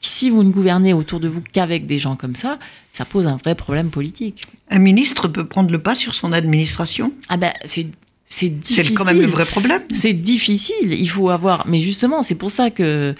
si 0.00 0.28
vous 0.28 0.42
ne 0.42 0.50
gouvernez 0.50 0.92
autour 0.92 1.20
de 1.20 1.28
vous 1.28 1.40
qu'avec 1.40 1.86
des 1.86 1.96
gens 1.96 2.16
comme 2.16 2.34
ça, 2.34 2.58
ça 2.90 3.04
pose 3.04 3.26
un 3.26 3.36
vrai 3.36 3.54
problème 3.54 3.90
politique. 3.90 4.42
Un 4.70 4.80
ministre 4.80 5.28
peut 5.28 5.46
prendre 5.46 5.70
le 5.70 5.78
pas 5.78 5.94
sur 5.94 6.14
son 6.14 6.32
administration? 6.32 7.12
Ah 7.28 7.38
ben, 7.38 7.52
c'est 7.64 7.86
c'est 8.26 8.48
difficile. 8.48 8.86
C'est 8.86 8.94
quand 8.94 9.04
même 9.04 9.20
le 9.20 9.26
vrai 9.26 9.44
problème. 9.44 9.82
C'est 9.92 10.14
difficile. 10.14 10.92
Il 10.92 11.08
faut 11.08 11.30
avoir, 11.30 11.66
mais 11.68 11.78
justement, 11.78 12.22
c'est 12.22 12.34
pour 12.34 12.50
ça 12.50 12.70
que 12.70 13.14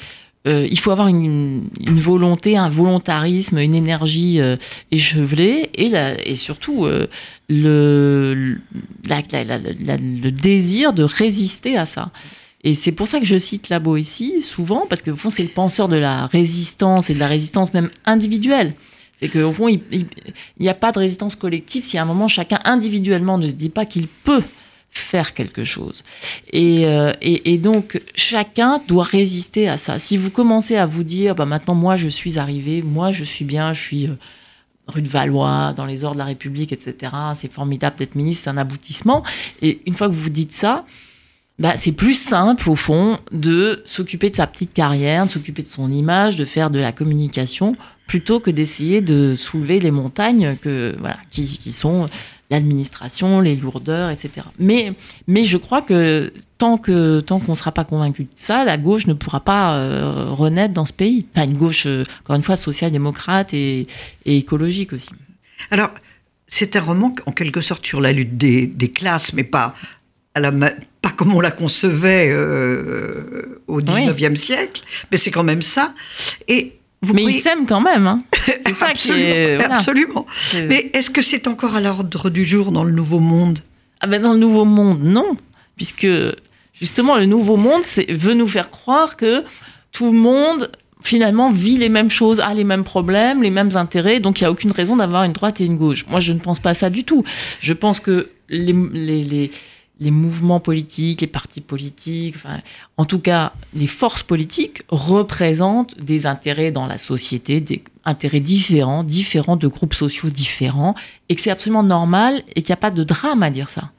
euh, 0.46 0.68
il 0.70 0.78
faut 0.78 0.90
avoir 0.90 1.08
une, 1.08 1.68
volonté, 1.86 2.56
un 2.56 2.68
volontarisme, 2.68 3.58
une 3.58 3.74
énergie 3.74 4.40
euh, 4.40 4.56
échevelée 4.90 5.70
et, 5.74 5.92
et 6.24 6.34
surtout 6.34 6.84
euh, 6.84 7.06
le, 7.48 8.58
le 9.08 10.30
désir 10.30 10.92
de 10.92 11.02
résister 11.02 11.78
à 11.78 11.86
ça. 11.86 12.10
Et 12.62 12.74
c'est 12.74 12.92
pour 12.92 13.08
ça 13.08 13.20
que 13.20 13.26
je 13.26 13.38
cite 13.38 13.70
la 13.70 13.78
Boétie 13.78 14.42
souvent, 14.42 14.86
parce 14.88 15.00
qu'au 15.02 15.16
fond, 15.16 15.30
c'est 15.30 15.42
le 15.42 15.48
penseur 15.48 15.88
de 15.88 15.96
la 15.96 16.26
résistance 16.26 17.08
et 17.08 17.14
de 17.14 17.20
la 17.20 17.28
résistance 17.28 17.72
même 17.72 17.90
individuelle. 18.04 18.74
C'est 19.20 19.28
qu'au 19.28 19.52
fond, 19.52 19.68
il 19.68 20.06
n'y 20.58 20.68
a 20.68 20.74
pas 20.74 20.92
de 20.92 20.98
résistance 20.98 21.36
collective 21.36 21.84
si 21.84 21.96
à 21.96 22.02
un 22.02 22.06
moment, 22.06 22.28
chacun 22.28 22.58
individuellement 22.64 23.38
ne 23.38 23.48
se 23.48 23.52
dit 23.52 23.68
pas 23.70 23.86
qu'il 23.86 24.08
peut 24.08 24.42
faire 24.98 25.34
quelque 25.34 25.64
chose. 25.64 26.02
Et, 26.52 26.86
euh, 26.86 27.12
et, 27.20 27.52
et, 27.52 27.58
donc, 27.58 28.00
chacun 28.14 28.80
doit 28.86 29.04
résister 29.04 29.68
à 29.68 29.76
ça. 29.76 29.98
Si 29.98 30.16
vous 30.16 30.30
commencez 30.30 30.76
à 30.76 30.86
vous 30.86 31.04
dire, 31.04 31.34
bah, 31.34 31.46
maintenant, 31.46 31.74
moi, 31.74 31.96
je 31.96 32.08
suis 32.08 32.38
arrivé, 32.38 32.82
moi, 32.82 33.10
je 33.10 33.24
suis 33.24 33.44
bien, 33.44 33.72
je 33.72 33.80
suis 33.80 34.06
euh, 34.06 34.14
rue 34.86 35.02
de 35.02 35.08
Valois, 35.08 35.72
dans 35.76 35.84
les 35.84 36.04
ordres 36.04 36.16
de 36.16 36.20
la 36.20 36.26
République, 36.26 36.72
etc., 36.72 37.12
c'est 37.34 37.52
formidable 37.52 37.96
d'être 37.96 38.14
ministre, 38.14 38.44
c'est 38.44 38.50
un 38.50 38.56
aboutissement. 38.56 39.24
Et 39.62 39.80
une 39.86 39.94
fois 39.94 40.08
que 40.08 40.14
vous 40.14 40.30
dites 40.30 40.52
ça, 40.52 40.84
bah, 41.58 41.76
c'est 41.76 41.92
plus 41.92 42.14
simple 42.18 42.68
au 42.68 42.76
fond 42.76 43.18
de 43.32 43.82
s'occuper 43.86 44.30
de 44.30 44.36
sa 44.36 44.46
petite 44.46 44.72
carrière, 44.72 45.26
de 45.26 45.30
s'occuper 45.30 45.62
de 45.62 45.68
son 45.68 45.92
image, 45.92 46.36
de 46.36 46.44
faire 46.44 46.70
de 46.70 46.78
la 46.78 46.92
communication, 46.92 47.76
plutôt 48.06 48.40
que 48.40 48.50
d'essayer 48.50 49.00
de 49.00 49.34
soulever 49.34 49.80
les 49.80 49.90
montagnes 49.90 50.56
que, 50.60 50.94
voilà, 50.98 51.16
qui, 51.30 51.44
qui 51.46 51.72
sont 51.72 52.06
l'administration, 52.50 53.40
les 53.40 53.56
lourdeurs, 53.56 54.10
etc. 54.10 54.46
Mais, 54.58 54.92
mais 55.26 55.44
je 55.44 55.56
crois 55.56 55.82
que 55.82 56.32
tant 56.58 56.78
que 56.78 57.20
tant 57.20 57.40
qu'on 57.40 57.52
ne 57.52 57.56
sera 57.56 57.72
pas 57.72 57.84
convaincu 57.84 58.24
de 58.24 58.28
ça, 58.34 58.64
la 58.64 58.76
gauche 58.78 59.06
ne 59.06 59.14
pourra 59.14 59.40
pas 59.40 59.76
euh, 59.76 60.30
renaître 60.30 60.74
dans 60.74 60.84
ce 60.84 60.92
pays. 60.92 61.22
Pas 61.22 61.44
une 61.44 61.56
gauche, 61.56 61.86
euh, 61.86 62.04
encore 62.22 62.36
une 62.36 62.42
fois, 62.42 62.56
social-démocrate 62.56 63.54
et, 63.54 63.86
et, 64.26 64.36
écologique 64.38 64.92
aussi. 64.92 65.10
Alors, 65.70 65.90
c'est 66.48 66.76
un 66.76 66.80
roman 66.80 67.14
en 67.26 67.32
quelque 67.32 67.60
sorte 67.60 67.84
sur 67.86 68.00
la 68.00 68.12
lutte 68.12 68.36
des, 68.36 68.66
des 68.66 68.90
classes, 68.90 69.32
mais 69.32 69.44
pas 69.44 69.74
pas 71.02 71.10
comme 71.16 71.34
on 71.34 71.40
la 71.40 71.50
concevait 71.50 72.28
euh, 72.30 73.60
au 73.68 73.80
19e 73.80 74.36
siècle, 74.36 74.82
mais 75.10 75.16
c'est 75.16 75.30
quand 75.30 75.44
même 75.44 75.62
ça. 75.62 75.94
Et 76.48 76.78
mais 77.12 77.24
ils 77.24 77.34
s'aiment 77.34 77.66
quand 77.66 77.80
même. 77.80 78.06
Hein. 78.06 78.22
C'est 78.66 78.72
ça 78.72 78.92
qui 78.92 79.12
est. 79.12 79.62
Absolument. 79.62 80.26
Mais 80.68 80.90
est-ce 80.92 81.10
que 81.10 81.22
c'est 81.22 81.48
encore 81.48 81.76
à 81.76 81.80
l'ordre 81.80 82.30
du 82.30 82.44
jour 82.44 82.72
dans 82.72 82.84
le 82.84 82.92
Nouveau 82.92 83.18
Monde? 83.18 83.58
Ah 84.00 84.06
ben 84.06 84.20
Dans 84.22 84.32
le 84.32 84.38
Nouveau 84.38 84.64
Monde, 84.64 85.02
non. 85.02 85.36
Puisque 85.76 86.08
justement, 86.72 87.16
le 87.16 87.26
Nouveau 87.26 87.56
Monde 87.56 87.82
veut 88.08 88.34
nous 88.34 88.46
faire 88.48 88.70
croire 88.70 89.16
que 89.16 89.44
tout 89.92 90.06
le 90.06 90.18
monde 90.18 90.70
finalement 91.02 91.50
vit 91.50 91.76
les 91.76 91.90
mêmes 91.90 92.10
choses, 92.10 92.40
a 92.40 92.52
les 92.54 92.64
mêmes 92.64 92.84
problèmes, 92.84 93.42
les 93.42 93.50
mêmes 93.50 93.76
intérêts, 93.76 94.20
donc 94.20 94.40
il 94.40 94.44
n'y 94.44 94.48
a 94.48 94.50
aucune 94.50 94.72
raison 94.72 94.96
d'avoir 94.96 95.24
une 95.24 95.32
droite 95.32 95.60
et 95.60 95.66
une 95.66 95.76
gauche. 95.76 96.06
Moi, 96.08 96.18
je 96.18 96.32
ne 96.32 96.38
pense 96.38 96.60
pas 96.60 96.72
ça 96.72 96.88
du 96.88 97.04
tout. 97.04 97.24
Je 97.60 97.74
pense 97.74 98.00
que 98.00 98.30
les, 98.48 98.74
les 98.92 99.22
les 99.24 99.50
mouvements 100.10 100.60
politiques, 100.60 101.20
les 101.20 101.26
partis 101.26 101.60
politiques, 101.60 102.36
en 102.96 103.04
tout 103.04 103.20
cas 103.20 103.52
les 103.74 103.86
forces 103.86 104.22
politiques 104.22 104.82
représentent 104.88 105.96
des 105.98 106.26
intérêts 106.26 106.72
dans 106.72 106.86
la 106.86 106.98
société, 106.98 107.60
des 107.60 107.82
intérêts 108.04 108.40
différents, 108.40 109.04
différents 109.04 109.56
de 109.56 109.68
groupes 109.68 109.94
sociaux 109.94 110.30
différents, 110.30 110.94
et 111.28 111.36
que 111.36 111.40
c'est 111.40 111.50
absolument 111.50 111.84
normal 111.84 112.42
et 112.56 112.62
qu'il 112.62 112.72
n'y 112.72 112.78
a 112.78 112.78
pas 112.78 112.90
de 112.90 113.04
drame 113.04 113.42
à 113.42 113.50
dire 113.50 113.70
ça. 113.70 113.90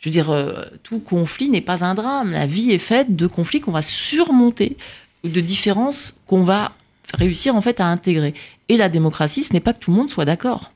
Je 0.00 0.08
veux 0.08 0.12
dire, 0.12 0.30
euh, 0.30 0.64
tout 0.82 1.00
conflit 1.00 1.48
n'est 1.48 1.60
pas 1.60 1.84
un 1.84 1.94
drame. 1.94 2.30
La 2.30 2.46
vie 2.46 2.70
est 2.70 2.78
faite 2.78 3.16
de 3.16 3.26
conflits 3.26 3.60
qu'on 3.60 3.72
va 3.72 3.82
surmonter, 3.82 4.76
de 5.24 5.40
différences 5.40 6.14
qu'on 6.26 6.44
va 6.44 6.72
réussir 7.14 7.56
en 7.56 7.62
fait 7.62 7.80
à 7.80 7.86
intégrer. 7.86 8.34
Et 8.68 8.76
la 8.76 8.88
démocratie, 8.88 9.42
ce 9.42 9.52
n'est 9.52 9.60
pas 9.60 9.72
que 9.72 9.80
tout 9.80 9.90
le 9.90 9.96
monde 9.96 10.10
soit 10.10 10.24
d'accord. 10.24 10.72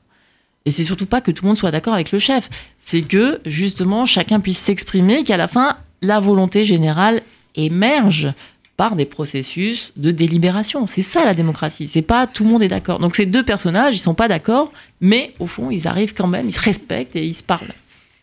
Et 0.65 0.71
c'est 0.71 0.83
surtout 0.83 1.05
pas 1.05 1.21
que 1.21 1.31
tout 1.31 1.43
le 1.43 1.49
monde 1.49 1.57
soit 1.57 1.71
d'accord 1.71 1.93
avec 1.93 2.11
le 2.11 2.19
chef. 2.19 2.49
C'est 2.79 3.01
que, 3.01 3.41
justement, 3.45 4.05
chacun 4.05 4.39
puisse 4.39 4.59
s'exprimer, 4.59 5.23
qu'à 5.23 5.37
la 5.37 5.47
fin, 5.47 5.77
la 6.01 6.19
volonté 6.19 6.63
générale 6.63 7.21
émerge 7.55 8.33
par 8.77 8.95
des 8.95 9.05
processus 9.05 9.91
de 9.97 10.11
délibération. 10.11 10.87
C'est 10.87 11.01
ça 11.01 11.25
la 11.25 11.33
démocratie. 11.33 11.87
C'est 11.87 12.01
pas 12.01 12.27
tout 12.27 12.43
le 12.43 12.49
monde 12.49 12.63
est 12.63 12.67
d'accord. 12.67 12.99
Donc 12.99 13.15
ces 13.15 13.25
deux 13.25 13.43
personnages, 13.43 13.95
ils 13.95 13.99
sont 13.99 14.15
pas 14.15 14.27
d'accord, 14.27 14.71
mais 14.99 15.33
au 15.39 15.45
fond, 15.45 15.69
ils 15.69 15.87
arrivent 15.87 16.13
quand 16.13 16.27
même, 16.27 16.47
ils 16.47 16.53
se 16.53 16.59
respectent 16.59 17.15
et 17.15 17.25
ils 17.25 17.35
se 17.35 17.43
parlent. 17.43 17.73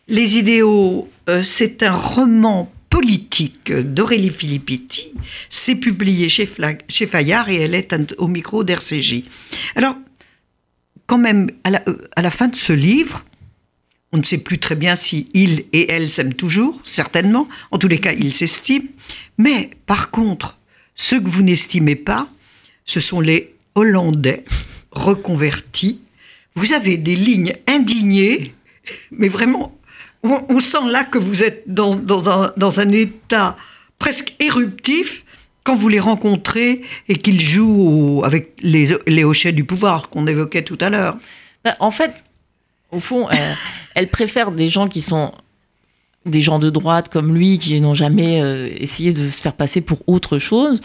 Les 0.07 0.37
idéaux, 0.37 1.07
euh, 1.29 1.41
c'est 1.41 1.83
un 1.83 1.93
roman 1.93 2.69
politique 2.89 3.71
d'Aurélie 3.71 4.29
Filippetti. 4.29 5.13
C'est 5.49 5.75
publié 5.75 6.27
chez, 6.27 6.49
chez 6.89 7.07
Fayard 7.07 7.47
et 7.47 7.55
elle 7.55 7.73
est 7.73 7.95
au 8.17 8.27
micro 8.27 8.65
d'RCJ. 8.65 9.23
Alors, 9.75 9.95
quand 11.11 11.17
même, 11.17 11.51
euh, 11.67 11.97
à 12.15 12.21
la, 12.21 12.29
fin 12.29 12.47
de 12.47 12.55
ce 12.55 12.71
livre, 12.71 13.25
on 14.13 14.17
ne 14.17 14.23
sait 14.23 14.37
plus 14.37 14.59
très 14.59 14.75
bien 14.75 14.95
si 14.95 15.27
il 15.33 15.65
et 15.73 15.91
elle 15.91 16.09
s'aiment 16.09 16.35
toujours, 16.35 16.79
certainement. 16.85 17.49
En 17.69 17.77
tous 17.77 17.89
les 17.89 17.97
cas, 17.97 18.13
ils 18.13 18.33
s'estiment. 18.33 18.87
Mais 19.37 19.71
par 19.85 20.09
contre, 20.09 20.57
ceux 20.95 21.19
que 21.19 21.27
vous 21.27 21.41
n'estimez 21.41 21.97
pas, 21.97 22.29
ce 22.85 23.01
sont 23.01 23.19
les 23.19 23.53
Hollandais 23.75 24.45
reconvertis. 24.91 25.99
Vous 26.55 26.71
avez 26.71 26.95
des 26.95 27.17
lignes 27.17 27.57
indignées, 27.67 28.55
mais 29.11 29.27
vraiment, 29.27 29.77
on, 30.23 30.59
sent 30.59 30.87
là 30.89 31.03
que 31.03 31.17
vous 31.17 31.43
êtes 31.43 31.63
dans, 31.67 31.99
un, 32.29 32.53
dans 32.55 32.79
un 32.79 32.89
état 32.89 33.57
presque 33.99 34.33
éruptif 34.39 35.25
quand 35.63 35.75
vous 35.75 35.89
les 35.89 35.99
rencontrez 35.99 36.81
et 37.07 37.17
qu'ils 37.17 37.41
jouent 37.41 38.21
avec 38.23 38.53
les, 38.61 38.97
les 39.07 39.23
hochets 39.23 39.51
du 39.51 39.63
pouvoir 39.63 40.09
qu'on 40.09 40.27
évoquait 40.27 40.63
tout 40.63 40.77
à 40.81 40.89
l'heure. 40.89 41.17
Bah, 41.63 41.75
En 41.79 41.91
fait, 41.91 42.23
au 42.91 42.99
fond, 42.99 43.29
euh, 43.29 43.33
elle 43.95 44.09
préfère 44.09 44.51
des 44.51 44.69
gens 44.69 44.87
qui 44.87 45.01
sont 45.01 45.31
des 46.25 46.41
gens 46.41 46.59
de 46.59 46.69
droite 46.69 47.09
comme 47.09 47.35
lui, 47.35 47.57
qui 47.57 47.79
n'ont 47.81 47.95
jamais 47.95 48.41
euh, 48.41 48.69
essayé 48.75 49.11
de 49.11 49.29
se 49.29 49.41
faire 49.41 49.53
passer 49.53 49.81
pour 49.81 49.99
autre 50.07 50.37
chose, 50.37 50.81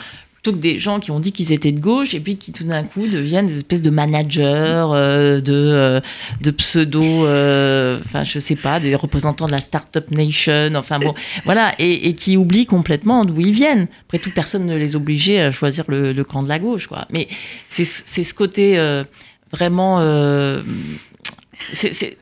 que 0.52 0.58
des 0.58 0.78
gens 0.78 1.00
qui 1.00 1.10
ont 1.10 1.20
dit 1.20 1.32
qu'ils 1.32 1.52
étaient 1.52 1.72
de 1.72 1.80
gauche 1.80 2.14
et 2.14 2.20
puis 2.20 2.36
qui 2.36 2.52
tout 2.52 2.64
d'un 2.64 2.82
coup 2.82 3.06
deviennent 3.06 3.46
des 3.46 3.56
espèces 3.56 3.82
de 3.82 3.90
managers, 3.90 4.42
euh, 4.44 5.40
de, 5.40 5.52
euh, 5.52 6.00
de 6.40 6.50
pseudo, 6.50 7.02
euh, 7.02 8.00
enfin 8.04 8.24
je 8.24 8.38
sais 8.38 8.56
pas, 8.56 8.80
des 8.80 8.94
représentants 8.94 9.46
de 9.46 9.52
la 9.52 9.60
Startup 9.60 10.10
Nation, 10.10 10.72
enfin 10.74 10.98
bon, 10.98 11.14
voilà, 11.44 11.74
et, 11.78 12.14
qui 12.14 12.36
oublient 12.36 12.66
complètement 12.66 13.24
d'où 13.24 13.40
ils 13.40 13.52
viennent. 13.52 13.88
Après 14.06 14.18
tout, 14.18 14.30
personne 14.30 14.66
ne 14.66 14.76
les 14.76 14.96
obligeait 14.96 15.40
à 15.40 15.52
choisir 15.52 15.84
le, 15.88 16.12
camp 16.22 16.42
de 16.42 16.48
la 16.48 16.58
gauche, 16.58 16.86
quoi. 16.86 17.06
Mais 17.10 17.28
c'est 17.68 17.84
ce 17.84 18.34
côté 18.34 18.78
vraiment... 19.52 20.00
c'est 21.72 22.16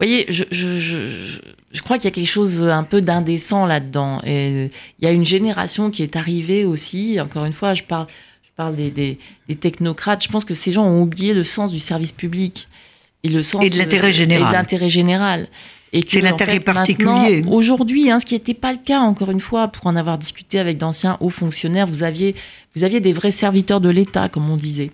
vous 0.00 0.06
voyez, 0.06 0.26
je, 0.28 0.44
je, 0.50 0.78
je, 0.80 1.40
je 1.70 1.82
crois 1.82 1.98
qu'il 1.98 2.06
y 2.06 2.08
a 2.08 2.10
quelque 2.10 2.26
chose 2.26 2.62
un 2.62 2.82
peu 2.82 3.00
d'indécent 3.00 3.64
là-dedans. 3.64 4.20
Et 4.26 4.70
il 4.98 5.04
y 5.04 5.06
a 5.06 5.12
une 5.12 5.24
génération 5.24 5.90
qui 5.90 6.02
est 6.02 6.16
arrivée 6.16 6.64
aussi, 6.64 7.20
encore 7.20 7.44
une 7.44 7.52
fois, 7.52 7.74
je 7.74 7.84
parle, 7.84 8.06
je 8.42 8.50
parle 8.56 8.74
des, 8.74 8.90
des, 8.90 9.18
des 9.48 9.54
technocrates, 9.54 10.24
je 10.24 10.28
pense 10.28 10.44
que 10.44 10.54
ces 10.54 10.72
gens 10.72 10.84
ont 10.84 11.00
oublié 11.00 11.32
le 11.32 11.44
sens 11.44 11.70
du 11.70 11.78
service 11.78 12.10
public 12.10 12.68
et 13.22 13.28
le 13.28 13.42
sens 13.42 13.64
et 13.64 13.70
de 13.70 13.78
l'intérêt 13.78 14.12
général. 14.12 14.48
Et 14.48 14.50
de 14.50 14.52
l'intérêt 14.52 14.88
général. 14.88 15.48
C'est 16.08 16.20
l'intérêt 16.20 16.58
particulier. 16.58 17.44
Aujourd'hui, 17.46 18.10
hein, 18.10 18.18
ce 18.18 18.26
qui 18.26 18.34
n'était 18.34 18.52
pas 18.54 18.72
le 18.72 18.78
cas, 18.84 18.98
encore 18.98 19.30
une 19.30 19.40
fois, 19.40 19.68
pour 19.68 19.86
en 19.86 19.94
avoir 19.94 20.18
discuté 20.18 20.58
avec 20.58 20.76
d'anciens 20.76 21.16
hauts 21.20 21.30
fonctionnaires, 21.30 21.86
vous 21.86 22.02
aviez, 22.02 22.34
vous 22.74 22.82
aviez 22.82 22.98
des 22.98 23.12
vrais 23.12 23.30
serviteurs 23.30 23.80
de 23.80 23.90
l'État, 23.90 24.28
comme 24.28 24.50
on 24.50 24.56
disait. 24.56 24.90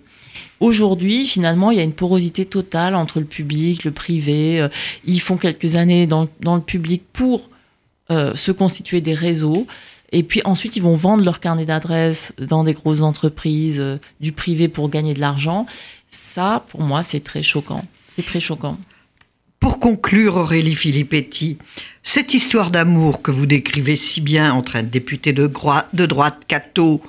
Aujourd'hui, 0.59 1.25
finalement, 1.25 1.71
il 1.71 1.77
y 1.77 1.79
a 1.79 1.83
une 1.83 1.93
porosité 1.93 2.45
totale 2.45 2.95
entre 2.95 3.19
le 3.19 3.25
public, 3.25 3.83
le 3.83 3.91
privé. 3.91 4.61
Euh, 4.61 4.69
ils 5.05 5.19
font 5.19 5.37
quelques 5.37 5.75
années 5.75 6.05
dans, 6.07 6.27
le 6.43 6.61
public 6.61 7.03
pour 7.13 7.49
euh, 8.11 8.35
se 8.35 8.51
constituer 8.51 9.01
des 9.01 9.13
réseaux. 9.13 9.65
Et 10.11 10.23
puis 10.23 10.41
ensuite, 10.45 10.75
ils 10.75 10.83
vont 10.83 10.95
vendre 10.95 11.23
leur 11.23 11.39
carnet 11.39 11.65
d'adresses 11.65 12.33
dans 12.37 12.63
des 12.63 12.73
grosses 12.73 13.01
entreprises, 13.01 13.79
euh, 13.79 13.97
du 14.19 14.33
privé 14.33 14.67
pour 14.67 14.89
gagner 14.89 15.13
de 15.13 15.19
l'argent. 15.19 15.65
Ça, 16.09 16.65
pour 16.69 16.81
moi, 16.81 17.01
c'est 17.01 17.21
très 17.21 17.43
choquant. 17.43 17.83
C'est 18.09 18.25
très 18.25 18.39
choquant. 18.39 18.77
Pour 19.59 19.79
conclure, 19.79 20.37
Aurélie 20.37 20.75
Filippetti, 20.75 21.57
cette 22.03 22.33
histoire 22.33 22.71
d'amour 22.71 23.21
que 23.21 23.31
vous 23.31 23.45
décrivez 23.45 23.95
si 23.95 24.19
bien 24.19 24.53
entre 24.53 24.75
un 24.75 24.83
député 24.83 25.33
de, 25.33 25.49
de 25.93 26.05
droite 26.05 26.41
catho, 26.47 27.01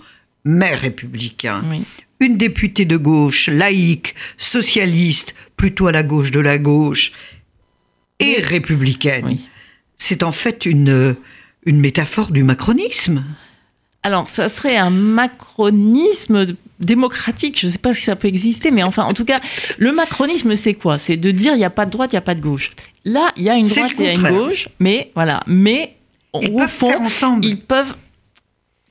mais 0.44 0.74
républicain, 0.74 1.62
Oui. 1.68 1.82
Une 2.22 2.36
députée 2.36 2.84
de 2.84 2.96
gauche, 2.96 3.48
laïque, 3.48 4.14
socialiste, 4.38 5.34
plutôt 5.56 5.86
à 5.86 5.92
la 5.92 6.02
gauche 6.02 6.30
de 6.30 6.40
la 6.40 6.58
gauche, 6.58 7.12
et 8.18 8.40
républicaine, 8.40 9.24
Oui. 9.26 9.48
c'est 9.96 10.22
en 10.22 10.32
fait 10.32 10.64
une, 10.66 11.16
une 11.66 11.80
métaphore 11.80 12.30
du 12.30 12.42
macronisme. 12.44 13.24
Alors, 14.04 14.28
ça 14.28 14.48
serait 14.48 14.76
un 14.76 14.90
macronisme 14.90 16.46
démocratique. 16.80 17.60
Je 17.60 17.66
ne 17.66 17.70
sais 17.72 17.78
pas 17.78 17.94
si 17.94 18.02
ça 18.02 18.16
peut 18.16 18.26
exister, 18.28 18.70
mais 18.72 18.82
enfin, 18.82 19.04
en 19.04 19.14
tout 19.14 19.24
cas, 19.24 19.40
le 19.78 19.92
macronisme, 19.92 20.56
c'est 20.56 20.74
quoi? 20.74 20.98
C'est 20.98 21.16
de 21.16 21.30
dire 21.30 21.54
il 21.54 21.58
n'y 21.58 21.64
a 21.64 21.70
pas 21.70 21.86
de 21.86 21.90
droite, 21.90 22.12
il 22.12 22.16
n'y 22.16 22.18
a 22.18 22.22
pas 22.22 22.34
de 22.34 22.40
gauche. 22.40 22.70
Là, 23.04 23.28
il 23.36 23.44
y 23.44 23.48
a 23.50 23.54
une 23.54 23.68
droite 23.68 23.92
et 24.00 24.02
il 24.02 24.06
y 24.06 24.08
a 24.08 24.12
une 24.30 24.36
gauche, 24.36 24.68
mais 24.80 25.10
voilà. 25.14 25.42
Mais 25.46 25.94
Ils 26.40 26.48
au 26.50 26.56
peuvent 26.58 26.68
fond, 26.68 26.88
faire 26.90 27.00
ensemble. 27.00 27.44
ils 27.44 27.60
peuvent 27.60 27.94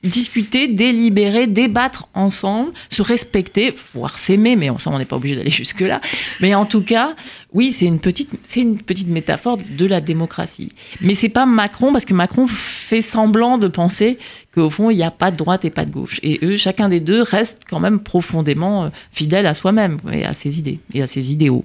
discuter, 0.02 0.68
délibérer, 0.68 1.46
débattre 1.46 2.08
ensemble, 2.14 2.72
se 2.90 3.02
respecter, 3.02 3.74
voire 3.94 4.18
s'aimer, 4.18 4.56
mais 4.56 4.68
on 4.70 4.98
n'est 4.98 5.04
pas 5.04 5.16
obligé 5.16 5.36
d'aller 5.36 5.50
jusque-là. 5.50 6.00
Mais 6.40 6.54
en 6.54 6.66
tout 6.66 6.82
cas, 6.82 7.14
oui, 7.52 7.72
c'est 7.72 7.86
une 7.86 8.00
petite, 8.00 8.30
c'est 8.42 8.60
une 8.60 8.78
petite 8.78 9.08
métaphore 9.08 9.58
de 9.58 9.86
la 9.86 10.00
démocratie. 10.00 10.72
Mais 11.00 11.14
c'est 11.14 11.28
pas 11.28 11.46
Macron, 11.46 11.92
parce 11.92 12.04
que 12.04 12.14
Macron 12.14 12.46
fait 12.46 13.02
semblant 13.02 13.58
de 13.58 13.68
penser 13.68 14.18
qu'au 14.54 14.70
fond, 14.70 14.90
il 14.90 14.96
n'y 14.96 15.04
a 15.04 15.10
pas 15.10 15.30
de 15.30 15.36
droite 15.36 15.64
et 15.64 15.70
pas 15.70 15.84
de 15.84 15.90
gauche. 15.90 16.18
Et 16.22 16.40
eux, 16.42 16.56
chacun 16.56 16.88
des 16.88 17.00
deux 17.00 17.22
reste 17.22 17.62
quand 17.68 17.80
même 17.80 18.00
profondément 18.00 18.84
euh, 18.84 18.88
fidèle 19.12 19.46
à 19.46 19.54
soi-même 19.54 19.98
et 20.12 20.24
à 20.24 20.32
ses 20.32 20.58
idées 20.58 20.80
et 20.94 21.02
à 21.02 21.06
ses 21.06 21.32
idéaux. 21.32 21.64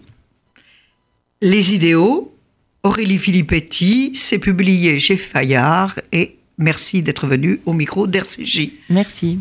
Les 1.42 1.76
idéaux, 1.76 2.34
Aurélie 2.84 3.18
Filippetti, 3.18 4.12
c'est 4.14 4.40
publié 4.40 5.00
chez 5.00 5.18
Fayard 5.18 6.00
et 6.12 6.37
merci 6.58 7.02
d'être 7.02 7.28
venu 7.28 7.60
au 7.66 7.74
micro 7.74 8.08
d'RCJ. 8.08 8.72
Merci. 8.90 9.40